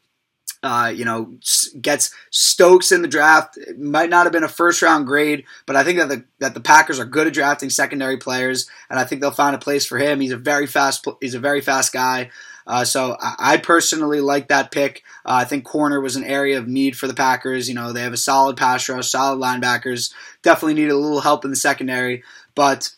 uh, 0.62 0.92
you 0.94 1.04
know, 1.04 1.36
gets 1.80 2.12
Stokes 2.30 2.90
in 2.90 3.02
the 3.02 3.08
draft. 3.08 3.56
It 3.56 3.78
might 3.78 4.10
not 4.10 4.26
have 4.26 4.32
been 4.32 4.44
a 4.44 4.48
first 4.48 4.82
round 4.82 5.06
grade, 5.06 5.44
but 5.66 5.76
I 5.76 5.84
think 5.84 5.98
that 5.98 6.08
the 6.08 6.24
that 6.40 6.54
the 6.54 6.60
Packers 6.60 6.98
are 6.98 7.04
good 7.04 7.26
at 7.26 7.32
drafting 7.32 7.70
secondary 7.70 8.16
players, 8.16 8.68
and 8.90 8.98
I 8.98 9.04
think 9.04 9.20
they'll 9.20 9.30
find 9.30 9.54
a 9.54 9.60
place 9.60 9.86
for 9.86 9.98
him. 9.98 10.20
He's 10.20 10.32
a 10.32 10.36
very 10.36 10.66
fast 10.66 11.06
he's 11.20 11.34
a 11.34 11.40
very 11.40 11.60
fast 11.60 11.92
guy. 11.92 12.30
Uh, 12.68 12.84
so 12.84 13.16
I, 13.18 13.56
personally 13.56 14.20
like 14.20 14.48
that 14.48 14.70
pick. 14.70 15.02
Uh, 15.24 15.40
I 15.40 15.44
think 15.44 15.64
corner 15.64 16.02
was 16.02 16.16
an 16.16 16.24
area 16.24 16.58
of 16.58 16.68
need 16.68 16.98
for 16.98 17.08
the 17.08 17.14
Packers. 17.14 17.66
You 17.66 17.74
know, 17.74 17.94
they 17.94 18.02
have 18.02 18.12
a 18.12 18.18
solid 18.18 18.58
pass 18.58 18.86
rush, 18.90 19.10
solid 19.10 19.40
linebackers. 19.40 20.12
Definitely 20.42 20.74
need 20.74 20.90
a 20.90 20.96
little 20.96 21.22
help 21.22 21.46
in 21.46 21.50
the 21.50 21.56
secondary, 21.56 22.22
but 22.54 22.90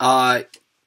uh, 0.00 0.44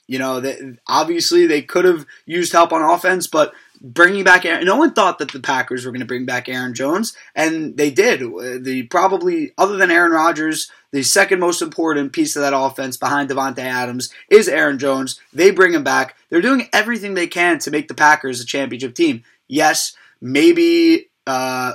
you 0.08 0.18
know, 0.18 0.40
they, 0.40 0.58
obviously 0.88 1.46
they 1.46 1.62
could 1.62 1.86
have 1.86 2.08
used 2.26 2.52
help 2.52 2.74
on 2.74 2.82
offense, 2.82 3.28
but 3.28 3.54
bringing 3.84 4.24
back 4.24 4.46
Aaron, 4.46 4.66
no 4.66 4.78
one 4.78 4.94
thought 4.94 5.20
that 5.20 5.32
the 5.32 5.42
Packers 5.42 5.86
were 5.86 5.92
going 5.92 6.00
to 6.00 6.06
bring 6.06 6.26
back 6.26 6.48
Aaron 6.48 6.74
Jones, 6.74 7.16
and 7.36 7.76
they 7.76 7.92
did. 7.92 8.22
The 8.22 8.84
probably 8.90 9.52
other 9.58 9.76
than 9.76 9.92
Aaron 9.92 10.14
Rodgers, 10.14 10.72
the 10.92 11.04
second 11.04 11.40
most 11.40 11.62
important 11.62 12.14
piece 12.14 12.36
of 12.36 12.42
that 12.42 12.58
offense 12.58 12.96
behind 12.96 13.30
Davante 13.30 13.60
Adams 13.60 14.12
is 14.30 14.48
Aaron 14.48 14.80
Jones. 14.80 15.20
They 15.34 15.52
bring 15.52 15.74
him 15.74 15.84
back. 15.84 16.16
They're 16.30 16.42
doing 16.42 16.70
everything 16.72 17.14
they 17.14 17.28
can 17.28 17.60
to 17.60 17.72
make 17.72 17.90
the 17.90 17.94
Packers 17.94 18.40
a 18.40 18.46
championship 18.46 18.96
team. 18.96 19.24
Yes, 19.48 19.96
maybe 20.22 21.10
uh, 21.28 21.74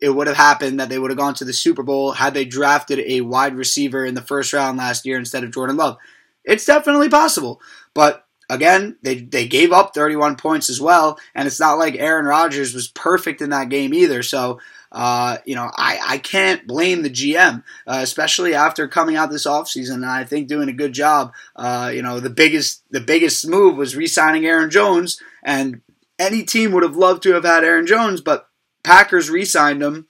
it 0.00 0.10
would 0.10 0.26
have 0.26 0.36
happened 0.36 0.80
that 0.80 0.88
they 0.88 0.98
would 0.98 1.10
have 1.10 1.18
gone 1.18 1.34
to 1.34 1.44
the 1.44 1.52
Super 1.52 1.82
Bowl 1.82 2.12
had 2.12 2.34
they 2.34 2.44
drafted 2.44 3.00
a 3.00 3.20
wide 3.20 3.54
receiver 3.54 4.04
in 4.04 4.14
the 4.14 4.22
first 4.22 4.52
round 4.52 4.78
last 4.78 5.04
year 5.04 5.18
instead 5.18 5.44
of 5.44 5.52
Jordan 5.52 5.76
Love. 5.76 5.98
It's 6.44 6.64
definitely 6.64 7.08
possible, 7.08 7.60
but 7.92 8.25
again, 8.48 8.96
they, 9.02 9.16
they 9.16 9.46
gave 9.46 9.72
up 9.72 9.94
31 9.94 10.36
points 10.36 10.70
as 10.70 10.80
well, 10.80 11.18
and 11.34 11.46
it's 11.46 11.60
not 11.60 11.78
like 11.78 11.96
Aaron 11.96 12.26
Rodgers 12.26 12.74
was 12.74 12.88
perfect 12.88 13.40
in 13.40 13.50
that 13.50 13.68
game 13.68 13.92
either. 13.92 14.22
So, 14.22 14.60
uh, 14.92 15.38
you 15.44 15.54
know, 15.54 15.70
I, 15.76 15.98
I 16.02 16.18
can't 16.18 16.66
blame 16.66 17.02
the 17.02 17.10
GM, 17.10 17.62
uh, 17.86 18.00
especially 18.02 18.54
after 18.54 18.88
coming 18.88 19.16
out 19.16 19.30
this 19.30 19.46
offseason 19.46 19.94
and 19.94 20.06
I 20.06 20.24
think 20.24 20.48
doing 20.48 20.68
a 20.68 20.72
good 20.72 20.92
job. 20.92 21.32
Uh, 21.54 21.90
you 21.92 22.02
know, 22.02 22.20
the 22.20 22.30
biggest 22.30 22.82
the 22.90 23.00
biggest 23.00 23.46
move 23.46 23.76
was 23.76 23.96
re-signing 23.96 24.46
Aaron 24.46 24.70
Jones, 24.70 25.20
and 25.42 25.82
any 26.18 26.44
team 26.44 26.72
would 26.72 26.82
have 26.82 26.96
loved 26.96 27.22
to 27.24 27.34
have 27.34 27.44
had 27.44 27.64
Aaron 27.64 27.86
Jones, 27.86 28.20
but 28.20 28.48
Packers 28.84 29.28
re-signed 29.28 29.82
him. 29.82 30.06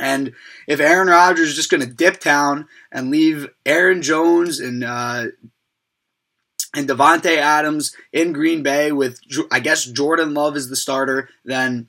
And 0.00 0.32
if 0.66 0.80
Aaron 0.80 1.08
Rodgers 1.08 1.50
is 1.50 1.56
just 1.56 1.70
going 1.70 1.80
to 1.82 1.86
dip 1.86 2.20
town 2.20 2.68
and 2.90 3.10
leave 3.10 3.48
Aaron 3.66 4.00
Jones 4.00 4.60
and 4.60 4.84
uh, 4.84 5.26
and 6.74 6.88
Davante 6.88 7.36
Adams 7.36 7.94
in 8.12 8.32
Green 8.32 8.62
Bay 8.62 8.92
with 8.92 9.20
I 9.50 9.60
guess 9.60 9.84
Jordan 9.84 10.34
Love 10.34 10.56
is 10.56 10.68
the 10.68 10.76
starter, 10.76 11.28
then 11.44 11.88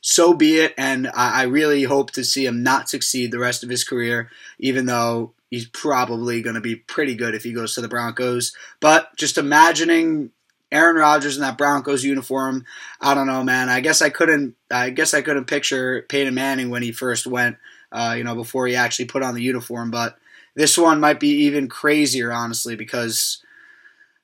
so 0.00 0.34
be 0.34 0.58
it. 0.58 0.74
And 0.78 1.10
I, 1.14 1.44
really 1.44 1.82
hope 1.82 2.12
to 2.12 2.22
see 2.22 2.46
him 2.46 2.62
not 2.62 2.88
succeed 2.88 3.32
the 3.32 3.40
rest 3.40 3.64
of 3.64 3.70
his 3.70 3.82
career, 3.82 4.30
even 4.58 4.86
though 4.86 5.32
he's 5.50 5.66
probably 5.66 6.42
going 6.42 6.54
to 6.54 6.60
be 6.60 6.76
pretty 6.76 7.16
good 7.16 7.34
if 7.34 7.42
he 7.42 7.52
goes 7.52 7.74
to 7.74 7.80
the 7.80 7.88
Broncos. 7.88 8.54
But 8.78 9.16
just 9.16 9.36
imagining 9.36 10.30
Aaron 10.70 10.94
Rodgers 10.94 11.36
in 11.36 11.42
that 11.42 11.58
Broncos 11.58 12.04
uniform, 12.04 12.64
I 13.00 13.14
don't 13.14 13.26
know, 13.26 13.42
man. 13.42 13.68
I 13.68 13.80
guess 13.80 14.00
I 14.00 14.10
couldn't. 14.10 14.54
I 14.70 14.90
guess 14.90 15.12
I 15.12 15.22
couldn't 15.22 15.46
picture 15.46 16.02
Peyton 16.08 16.34
Manning 16.34 16.70
when 16.70 16.82
he 16.82 16.92
first 16.92 17.26
went. 17.26 17.56
Uh, 17.90 18.14
you 18.16 18.24
know, 18.24 18.34
before 18.34 18.66
he 18.66 18.74
actually 18.74 19.04
put 19.06 19.22
on 19.22 19.34
the 19.34 19.42
uniform, 19.42 19.90
but 19.90 20.18
this 20.54 20.76
one 20.76 21.00
might 21.00 21.20
be 21.20 21.44
even 21.44 21.68
crazier, 21.68 22.32
honestly, 22.32 22.74
because 22.74 23.42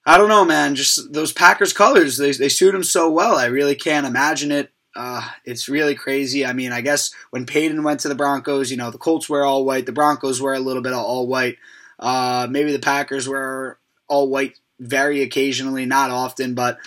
I 0.04 0.18
don't 0.18 0.28
know, 0.28 0.44
man. 0.44 0.74
Just 0.74 1.12
those 1.12 1.32
Packers 1.32 1.72
colors, 1.72 2.16
they, 2.16 2.32
they 2.32 2.48
suit 2.48 2.74
him 2.74 2.82
so 2.82 3.10
well. 3.10 3.36
I 3.36 3.46
really 3.46 3.76
can't 3.76 4.06
imagine 4.06 4.50
it. 4.50 4.70
Uh, 4.94 5.26
it's 5.44 5.68
really 5.68 5.94
crazy. 5.94 6.44
I 6.44 6.52
mean, 6.52 6.72
I 6.72 6.80
guess 6.80 7.14
when 7.30 7.46
Peyton 7.46 7.82
went 7.82 8.00
to 8.00 8.08
the 8.08 8.14
Broncos, 8.14 8.70
you 8.70 8.76
know, 8.76 8.90
the 8.90 8.98
Colts 8.98 9.28
wear 9.28 9.44
all 9.44 9.64
white, 9.64 9.86
the 9.86 9.92
Broncos 9.92 10.42
wear 10.42 10.54
a 10.54 10.60
little 10.60 10.82
bit 10.82 10.92
of 10.92 10.98
all 10.98 11.26
white. 11.26 11.56
Uh, 11.98 12.46
maybe 12.50 12.72
the 12.72 12.78
Packers 12.78 13.28
wear 13.28 13.78
all 14.08 14.28
white 14.28 14.58
very 14.80 15.22
occasionally, 15.22 15.86
not 15.86 16.10
often, 16.10 16.54
but 16.54 16.78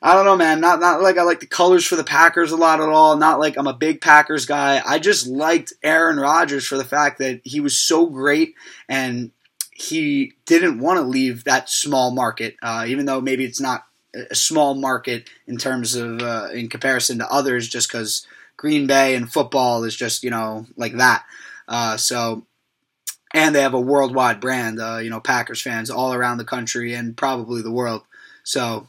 I 0.00 0.14
don't 0.14 0.26
know, 0.26 0.36
man. 0.36 0.60
Not 0.60 0.80
not 0.80 1.02
like 1.02 1.18
I 1.18 1.22
like 1.22 1.40
the 1.40 1.46
colors 1.46 1.86
for 1.86 1.96
the 1.96 2.04
Packers 2.04 2.52
a 2.52 2.56
lot 2.56 2.80
at 2.80 2.88
all. 2.88 3.16
Not 3.16 3.40
like 3.40 3.56
I'm 3.56 3.66
a 3.66 3.72
big 3.72 4.00
Packers 4.00 4.46
guy. 4.46 4.82
I 4.84 4.98
just 4.98 5.26
liked 5.26 5.72
Aaron 5.82 6.18
Rodgers 6.18 6.66
for 6.66 6.76
the 6.76 6.84
fact 6.84 7.18
that 7.18 7.40
he 7.42 7.60
was 7.60 7.78
so 7.80 8.06
great 8.06 8.54
and 8.88 9.32
he 9.74 10.32
didn't 10.46 10.78
want 10.78 10.98
to 10.98 11.02
leave 11.02 11.44
that 11.44 11.68
small 11.68 12.10
market, 12.10 12.56
uh, 12.62 12.84
even 12.88 13.06
though 13.06 13.20
maybe 13.20 13.44
it's 13.44 13.60
not 13.60 13.86
a 14.30 14.34
small 14.34 14.74
market 14.74 15.28
in 15.46 15.58
terms 15.58 15.96
of 15.96 16.22
uh, 16.22 16.48
in 16.52 16.68
comparison 16.68 17.18
to 17.18 17.30
others, 17.30 17.68
just 17.68 17.88
because 17.88 18.26
Green 18.56 18.86
Bay 18.86 19.14
and 19.14 19.30
football 19.30 19.84
is 19.84 19.96
just 19.96 20.22
you 20.22 20.30
know 20.30 20.66
like 20.76 20.96
that. 20.96 21.24
Uh, 21.66 21.96
so 21.96 22.46
and 23.34 23.54
they 23.54 23.62
have 23.62 23.74
a 23.74 23.80
worldwide 23.80 24.40
brand. 24.40 24.80
Uh, 24.80 24.98
you 24.98 25.10
know, 25.10 25.20
Packers 25.20 25.60
fans 25.60 25.90
all 25.90 26.14
around 26.14 26.38
the 26.38 26.44
country 26.44 26.94
and 26.94 27.16
probably 27.16 27.60
the 27.60 27.72
world. 27.72 28.02
So 28.44 28.86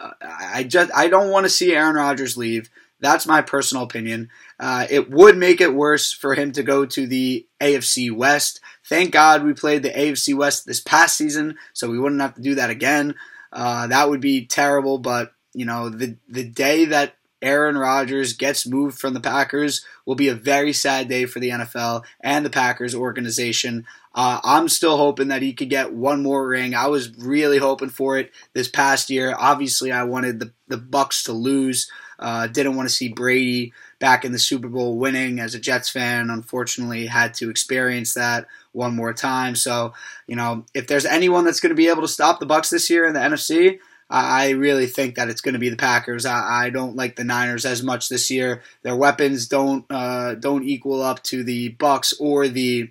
uh, 0.00 0.10
I 0.22 0.62
just 0.62 0.90
I 0.94 1.08
don't 1.08 1.30
want 1.30 1.44
to 1.44 1.50
see 1.50 1.74
Aaron 1.74 1.96
Rodgers 1.96 2.36
leave. 2.36 2.70
That's 3.00 3.26
my 3.26 3.42
personal 3.42 3.82
opinion. 3.82 4.30
Uh, 4.58 4.86
it 4.88 5.10
would 5.10 5.36
make 5.36 5.60
it 5.60 5.74
worse 5.74 6.12
for 6.12 6.34
him 6.34 6.52
to 6.52 6.62
go 6.62 6.86
to 6.86 7.06
the 7.06 7.46
AFC 7.60 8.10
West. 8.14 8.60
Thank 8.86 9.12
God 9.12 9.44
we 9.44 9.54
played 9.54 9.82
the 9.82 9.90
AFC 9.90 10.36
West 10.36 10.66
this 10.66 10.80
past 10.80 11.16
season, 11.16 11.56
so 11.72 11.90
we 11.90 11.98
wouldn't 11.98 12.20
have 12.20 12.34
to 12.34 12.42
do 12.42 12.54
that 12.56 12.70
again. 12.70 13.14
Uh, 13.52 13.86
that 13.86 14.10
would 14.10 14.20
be 14.20 14.46
terrible, 14.46 14.98
but 14.98 15.32
you 15.52 15.64
know 15.64 15.88
the 15.88 16.16
the 16.28 16.44
day 16.44 16.86
that 16.86 17.14
Aaron 17.44 17.76
Rodgers 17.76 18.32
gets 18.32 18.66
moved 18.66 18.98
from 18.98 19.14
the 19.14 19.20
Packers 19.20 19.84
will 20.06 20.14
be 20.14 20.28
a 20.28 20.34
very 20.34 20.72
sad 20.72 21.08
day 21.08 21.26
for 21.26 21.40
the 21.40 21.50
NFL 21.50 22.02
and 22.20 22.44
the 22.44 22.50
Packers 22.50 22.94
organization. 22.94 23.86
Uh, 24.14 24.40
I'm 24.42 24.68
still 24.68 24.96
hoping 24.96 25.28
that 25.28 25.42
he 25.42 25.52
could 25.52 25.68
get 25.68 25.92
one 25.92 26.22
more 26.22 26.46
ring. 26.46 26.74
I 26.74 26.86
was 26.86 27.14
really 27.18 27.58
hoping 27.58 27.90
for 27.90 28.18
it 28.18 28.32
this 28.54 28.68
past 28.68 29.10
year. 29.10 29.34
Obviously, 29.38 29.92
I 29.92 30.04
wanted 30.04 30.40
the, 30.40 30.52
the 30.68 30.78
Bucks 30.78 31.24
to 31.24 31.32
lose. 31.32 31.90
Uh, 32.18 32.46
didn't 32.46 32.76
want 32.76 32.88
to 32.88 32.94
see 32.94 33.08
Brady 33.08 33.72
back 33.98 34.24
in 34.24 34.32
the 34.32 34.38
Super 34.38 34.68
Bowl 34.68 34.96
winning 34.96 35.40
as 35.40 35.54
a 35.54 35.60
Jets 35.60 35.90
fan. 35.90 36.30
Unfortunately, 36.30 37.06
had 37.06 37.34
to 37.34 37.50
experience 37.50 38.14
that 38.14 38.46
one 38.74 38.94
more 38.94 39.14
time. 39.14 39.54
So, 39.54 39.94
you 40.26 40.36
know, 40.36 40.66
if 40.74 40.86
there's 40.86 41.06
anyone 41.06 41.44
that's 41.44 41.60
going 41.60 41.70
to 41.70 41.76
be 41.76 41.88
able 41.88 42.02
to 42.02 42.08
stop 42.08 42.40
the 42.40 42.46
Bucks 42.46 42.70
this 42.70 42.90
year 42.90 43.06
in 43.06 43.14
the 43.14 43.20
NFC, 43.20 43.78
I 44.10 44.50
really 44.50 44.86
think 44.86 45.14
that 45.14 45.28
it's 45.28 45.40
going 45.40 45.54
to 45.54 45.58
be 45.58 45.70
the 45.70 45.76
Packers. 45.76 46.26
I, 46.26 46.66
I, 46.66 46.70
don't 46.70 46.94
like 46.94 47.16
the 47.16 47.24
Niners 47.24 47.64
as 47.64 47.82
much 47.82 48.08
this 48.08 48.30
year. 48.30 48.62
Their 48.82 48.96
weapons 48.96 49.48
don't 49.48 49.86
uh, 49.90 50.34
don't 50.34 50.64
equal 50.64 51.02
up 51.02 51.22
to 51.24 51.42
the 51.42 51.70
Bucks 51.70 52.12
or 52.20 52.46
the 52.46 52.90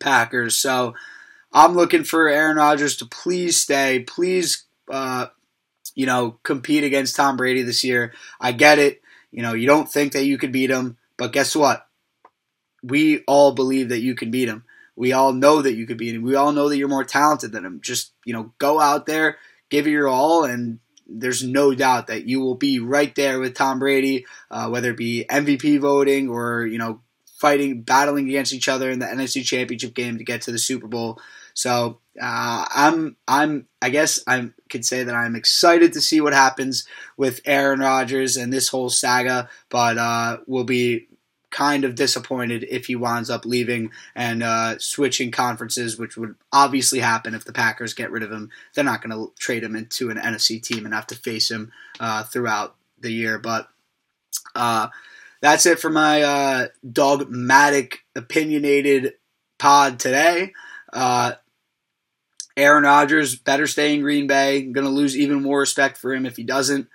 Packers. 0.00 0.58
So 0.58 0.94
I'm 1.52 1.74
looking 1.74 2.04
for 2.04 2.28
Aaron 2.28 2.58
Rodgers 2.58 2.96
to 2.98 3.06
please 3.06 3.60
stay, 3.60 4.00
please, 4.00 4.64
uh, 4.90 5.26
you 5.94 6.04
know, 6.04 6.38
compete 6.42 6.84
against 6.84 7.16
Tom 7.16 7.36
Brady 7.36 7.62
this 7.62 7.82
year. 7.82 8.12
I 8.38 8.52
get 8.52 8.78
it. 8.78 9.00
You 9.30 9.42
know, 9.42 9.54
you 9.54 9.66
don't 9.66 9.90
think 9.90 10.12
that 10.12 10.26
you 10.26 10.36
could 10.36 10.52
beat 10.52 10.70
him, 10.70 10.98
but 11.16 11.32
guess 11.32 11.56
what? 11.56 11.86
We 12.82 13.24
all 13.26 13.52
believe 13.52 13.88
that 13.88 14.00
you 14.00 14.14
can 14.14 14.30
beat 14.30 14.48
him. 14.48 14.64
We 14.96 15.12
all 15.12 15.32
know 15.32 15.62
that 15.62 15.74
you 15.74 15.86
could 15.86 15.98
beat 15.98 16.14
him. 16.14 16.22
We 16.22 16.34
all 16.34 16.52
know 16.52 16.68
that 16.68 16.78
you're 16.78 16.88
more 16.88 17.04
talented 17.04 17.52
than 17.52 17.64
him. 17.64 17.80
Just 17.82 18.12
you 18.24 18.32
know, 18.32 18.52
go 18.58 18.80
out 18.80 19.06
there 19.06 19.36
give 19.70 19.86
it 19.86 19.90
your 19.90 20.08
all, 20.08 20.44
and 20.44 20.78
there's 21.06 21.42
no 21.42 21.74
doubt 21.74 22.08
that 22.08 22.26
you 22.26 22.40
will 22.40 22.54
be 22.54 22.78
right 22.78 23.14
there 23.14 23.38
with 23.38 23.54
Tom 23.54 23.78
Brady, 23.78 24.26
uh, 24.50 24.68
whether 24.68 24.90
it 24.90 24.96
be 24.96 25.24
MVP 25.28 25.80
voting 25.80 26.28
or 26.28 26.66
you 26.66 26.78
know 26.78 27.00
fighting, 27.38 27.82
battling 27.82 28.28
against 28.28 28.52
each 28.52 28.68
other 28.68 28.90
in 28.90 28.98
the 28.98 29.06
NFC 29.06 29.44
Championship 29.44 29.94
game 29.94 30.18
to 30.18 30.24
get 30.24 30.42
to 30.42 30.52
the 30.52 30.58
Super 30.58 30.86
Bowl. 30.86 31.20
So 31.52 32.00
uh, 32.20 32.66
I'm, 32.74 33.16
I'm, 33.28 33.66
I 33.80 33.90
guess 33.90 34.20
I 34.26 34.50
could 34.70 34.84
say 34.84 35.04
that 35.04 35.14
I'm 35.14 35.36
excited 35.36 35.92
to 35.94 36.00
see 36.00 36.20
what 36.20 36.32
happens 36.32 36.86
with 37.16 37.40
Aaron 37.44 37.80
Rodgers 37.80 38.36
and 38.36 38.52
this 38.52 38.68
whole 38.68 38.88
saga, 38.88 39.48
but 39.68 39.98
uh, 39.98 40.38
will 40.46 40.64
be 40.64 41.08
kind 41.50 41.84
of 41.84 41.94
disappointed 41.94 42.66
if 42.68 42.86
he 42.86 42.96
winds 42.96 43.30
up 43.30 43.44
leaving 43.44 43.90
and 44.14 44.42
uh, 44.42 44.78
switching 44.78 45.30
conferences, 45.30 45.98
which 45.98 46.16
would 46.16 46.34
obviously 46.52 46.98
happen 46.98 47.34
if 47.34 47.44
the 47.44 47.52
Packers 47.52 47.94
get 47.94 48.10
rid 48.10 48.22
of 48.22 48.32
him. 48.32 48.50
They're 48.74 48.84
not 48.84 49.02
going 49.02 49.10
to 49.10 49.32
trade 49.38 49.62
him 49.62 49.76
into 49.76 50.10
an 50.10 50.18
NFC 50.18 50.62
team 50.62 50.84
and 50.84 50.94
have 50.94 51.06
to 51.08 51.14
face 51.14 51.50
him 51.50 51.72
uh, 52.00 52.24
throughout 52.24 52.74
the 52.98 53.12
year. 53.12 53.38
But 53.38 53.68
uh, 54.54 54.88
that's 55.40 55.66
it 55.66 55.78
for 55.78 55.90
my 55.90 56.22
uh, 56.22 56.66
dogmatic, 56.90 58.00
opinionated 58.14 59.14
pod 59.58 59.98
today. 59.98 60.52
Uh, 60.92 61.32
Aaron 62.56 62.84
Rodgers 62.84 63.36
better 63.36 63.66
stay 63.66 63.94
in 63.94 64.00
Green 64.00 64.26
Bay. 64.26 64.62
Going 64.62 64.86
to 64.86 64.90
lose 64.90 65.16
even 65.16 65.42
more 65.42 65.60
respect 65.60 65.98
for 65.98 66.14
him 66.14 66.26
if 66.26 66.36
he 66.36 66.42
doesn't. 66.42 66.88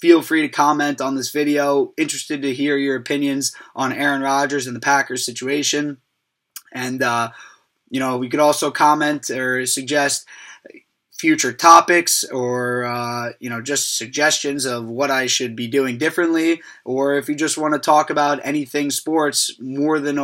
Feel 0.00 0.22
free 0.22 0.42
to 0.42 0.48
comment 0.48 1.00
on 1.00 1.14
this 1.14 1.30
video. 1.30 1.92
Interested 1.98 2.40
to 2.42 2.54
hear 2.54 2.76
your 2.78 2.96
opinions 2.96 3.54
on 3.76 3.92
Aaron 3.92 4.22
Rodgers 4.22 4.66
and 4.66 4.74
the 4.74 4.80
Packers 4.80 5.26
situation. 5.26 5.98
And, 6.72 7.02
uh, 7.02 7.30
you 7.90 8.00
know, 8.00 8.16
we 8.16 8.28
could 8.28 8.40
also 8.40 8.70
comment 8.70 9.28
or 9.30 9.66
suggest 9.66 10.26
future 11.12 11.52
topics 11.52 12.24
or, 12.24 12.84
uh, 12.84 13.32
you 13.40 13.50
know, 13.50 13.60
just 13.60 13.98
suggestions 13.98 14.64
of 14.64 14.86
what 14.86 15.10
I 15.10 15.26
should 15.26 15.54
be 15.54 15.66
doing 15.66 15.98
differently. 15.98 16.62
Or 16.86 17.16
if 17.16 17.28
you 17.28 17.34
just 17.34 17.58
want 17.58 17.74
to 17.74 17.80
talk 17.80 18.08
about 18.08 18.40
anything 18.42 18.90
sports, 18.90 19.54
more 19.60 20.00
than 20.00 20.18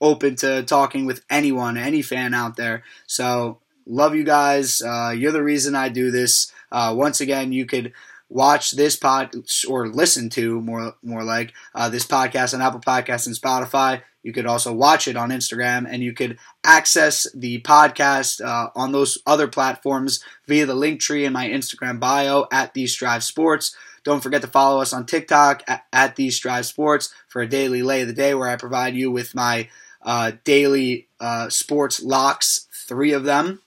open 0.00 0.34
to 0.36 0.64
talking 0.64 1.06
with 1.06 1.24
anyone, 1.30 1.76
any 1.76 2.02
fan 2.02 2.34
out 2.34 2.56
there. 2.56 2.82
So, 3.06 3.60
love 3.86 4.16
you 4.16 4.24
guys. 4.24 4.82
Uh, 4.82 5.14
you're 5.16 5.30
the 5.30 5.42
reason 5.42 5.76
I 5.76 5.88
do 5.88 6.10
this. 6.10 6.52
Uh, 6.72 6.94
once 6.96 7.20
again, 7.20 7.52
you 7.52 7.66
could 7.66 7.92
watch 8.30 8.70
this 8.70 8.96
pod 8.96 9.34
or 9.68 9.88
listen 9.88 10.30
to 10.30 10.60
more 10.62 10.94
more 11.02 11.24
like 11.24 11.52
uh, 11.74 11.90
this 11.90 12.06
podcast 12.06 12.54
on 12.54 12.62
Apple 12.62 12.80
Podcasts 12.80 13.26
and 13.26 13.36
Spotify. 13.36 14.00
You 14.22 14.32
could 14.32 14.46
also 14.46 14.72
watch 14.72 15.08
it 15.08 15.16
on 15.16 15.30
Instagram, 15.30 15.86
and 15.88 16.02
you 16.02 16.12
could 16.12 16.38
access 16.62 17.26
the 17.34 17.60
podcast 17.62 18.44
uh, 18.44 18.70
on 18.74 18.92
those 18.92 19.18
other 19.26 19.48
platforms 19.48 20.22
via 20.46 20.66
the 20.66 20.74
link 20.74 21.00
tree 21.00 21.24
in 21.24 21.32
my 21.32 21.48
Instagram 21.48 21.98
bio 21.98 22.46
at 22.52 22.74
These 22.74 22.92
Strive 22.92 23.24
Sports. 23.24 23.74
Don't 24.04 24.22
forget 24.22 24.42
to 24.42 24.48
follow 24.48 24.80
us 24.80 24.92
on 24.92 25.06
TikTok 25.06 25.62
at, 25.66 25.84
at 25.92 26.16
These 26.16 26.36
Strive 26.36 26.66
Sports 26.66 27.12
for 27.28 27.42
a 27.42 27.48
daily 27.48 27.82
lay 27.82 28.02
of 28.02 28.08
the 28.08 28.14
day, 28.14 28.34
where 28.34 28.48
I 28.48 28.56
provide 28.56 28.94
you 28.94 29.10
with 29.10 29.34
my 29.34 29.68
uh, 30.02 30.32
daily 30.44 31.08
uh, 31.18 31.48
sports 31.48 32.02
locks, 32.02 32.68
three 32.86 33.12
of 33.12 33.24
them, 33.24 33.62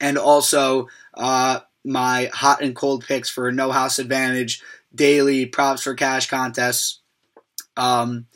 and 0.00 0.16
also 0.18 0.88
uh, 1.14 1.60
my 1.84 2.30
hot 2.32 2.62
and 2.62 2.76
cold 2.76 3.04
picks 3.06 3.30
for 3.30 3.50
No 3.52 3.72
House 3.72 3.98
Advantage 3.98 4.62
daily 4.94 5.46
props 5.46 5.82
for 5.82 5.94
cash 5.94 6.28
contests. 6.28 7.00
Um, 7.76 8.26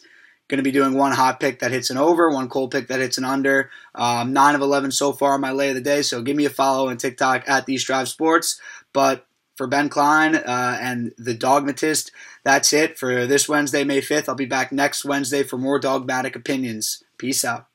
going 0.48 0.58
to 0.58 0.62
be 0.62 0.70
doing 0.70 0.94
one 0.94 1.12
hot 1.12 1.40
pick 1.40 1.60
that 1.60 1.72
hits 1.72 1.90
an 1.90 1.96
over, 1.96 2.30
one 2.30 2.48
cold 2.48 2.70
pick 2.70 2.88
that 2.88 3.00
hits 3.00 3.18
an 3.18 3.24
under. 3.24 3.70
Um, 3.94 4.32
nine 4.32 4.54
of 4.54 4.60
eleven 4.60 4.90
so 4.90 5.12
far 5.12 5.34
on 5.34 5.40
my 5.40 5.52
lay 5.52 5.70
of 5.70 5.74
the 5.74 5.80
day. 5.80 6.02
So 6.02 6.22
give 6.22 6.36
me 6.36 6.44
a 6.44 6.50
follow 6.50 6.88
on 6.88 6.96
TikTok 6.96 7.48
at 7.48 7.66
These 7.66 7.82
Strive 7.82 8.08
Sports. 8.08 8.60
But 8.92 9.26
for 9.56 9.66
Ben 9.66 9.88
Klein 9.88 10.34
uh, 10.34 10.78
and 10.80 11.12
the 11.16 11.34
Dogmatist, 11.34 12.12
that's 12.44 12.72
it 12.72 12.98
for 12.98 13.26
this 13.26 13.48
Wednesday, 13.48 13.84
May 13.84 14.00
fifth. 14.00 14.28
I'll 14.28 14.34
be 14.34 14.46
back 14.46 14.70
next 14.70 15.04
Wednesday 15.04 15.42
for 15.42 15.56
more 15.56 15.78
dogmatic 15.78 16.36
opinions. 16.36 17.02
Peace 17.18 17.44
out. 17.44 17.66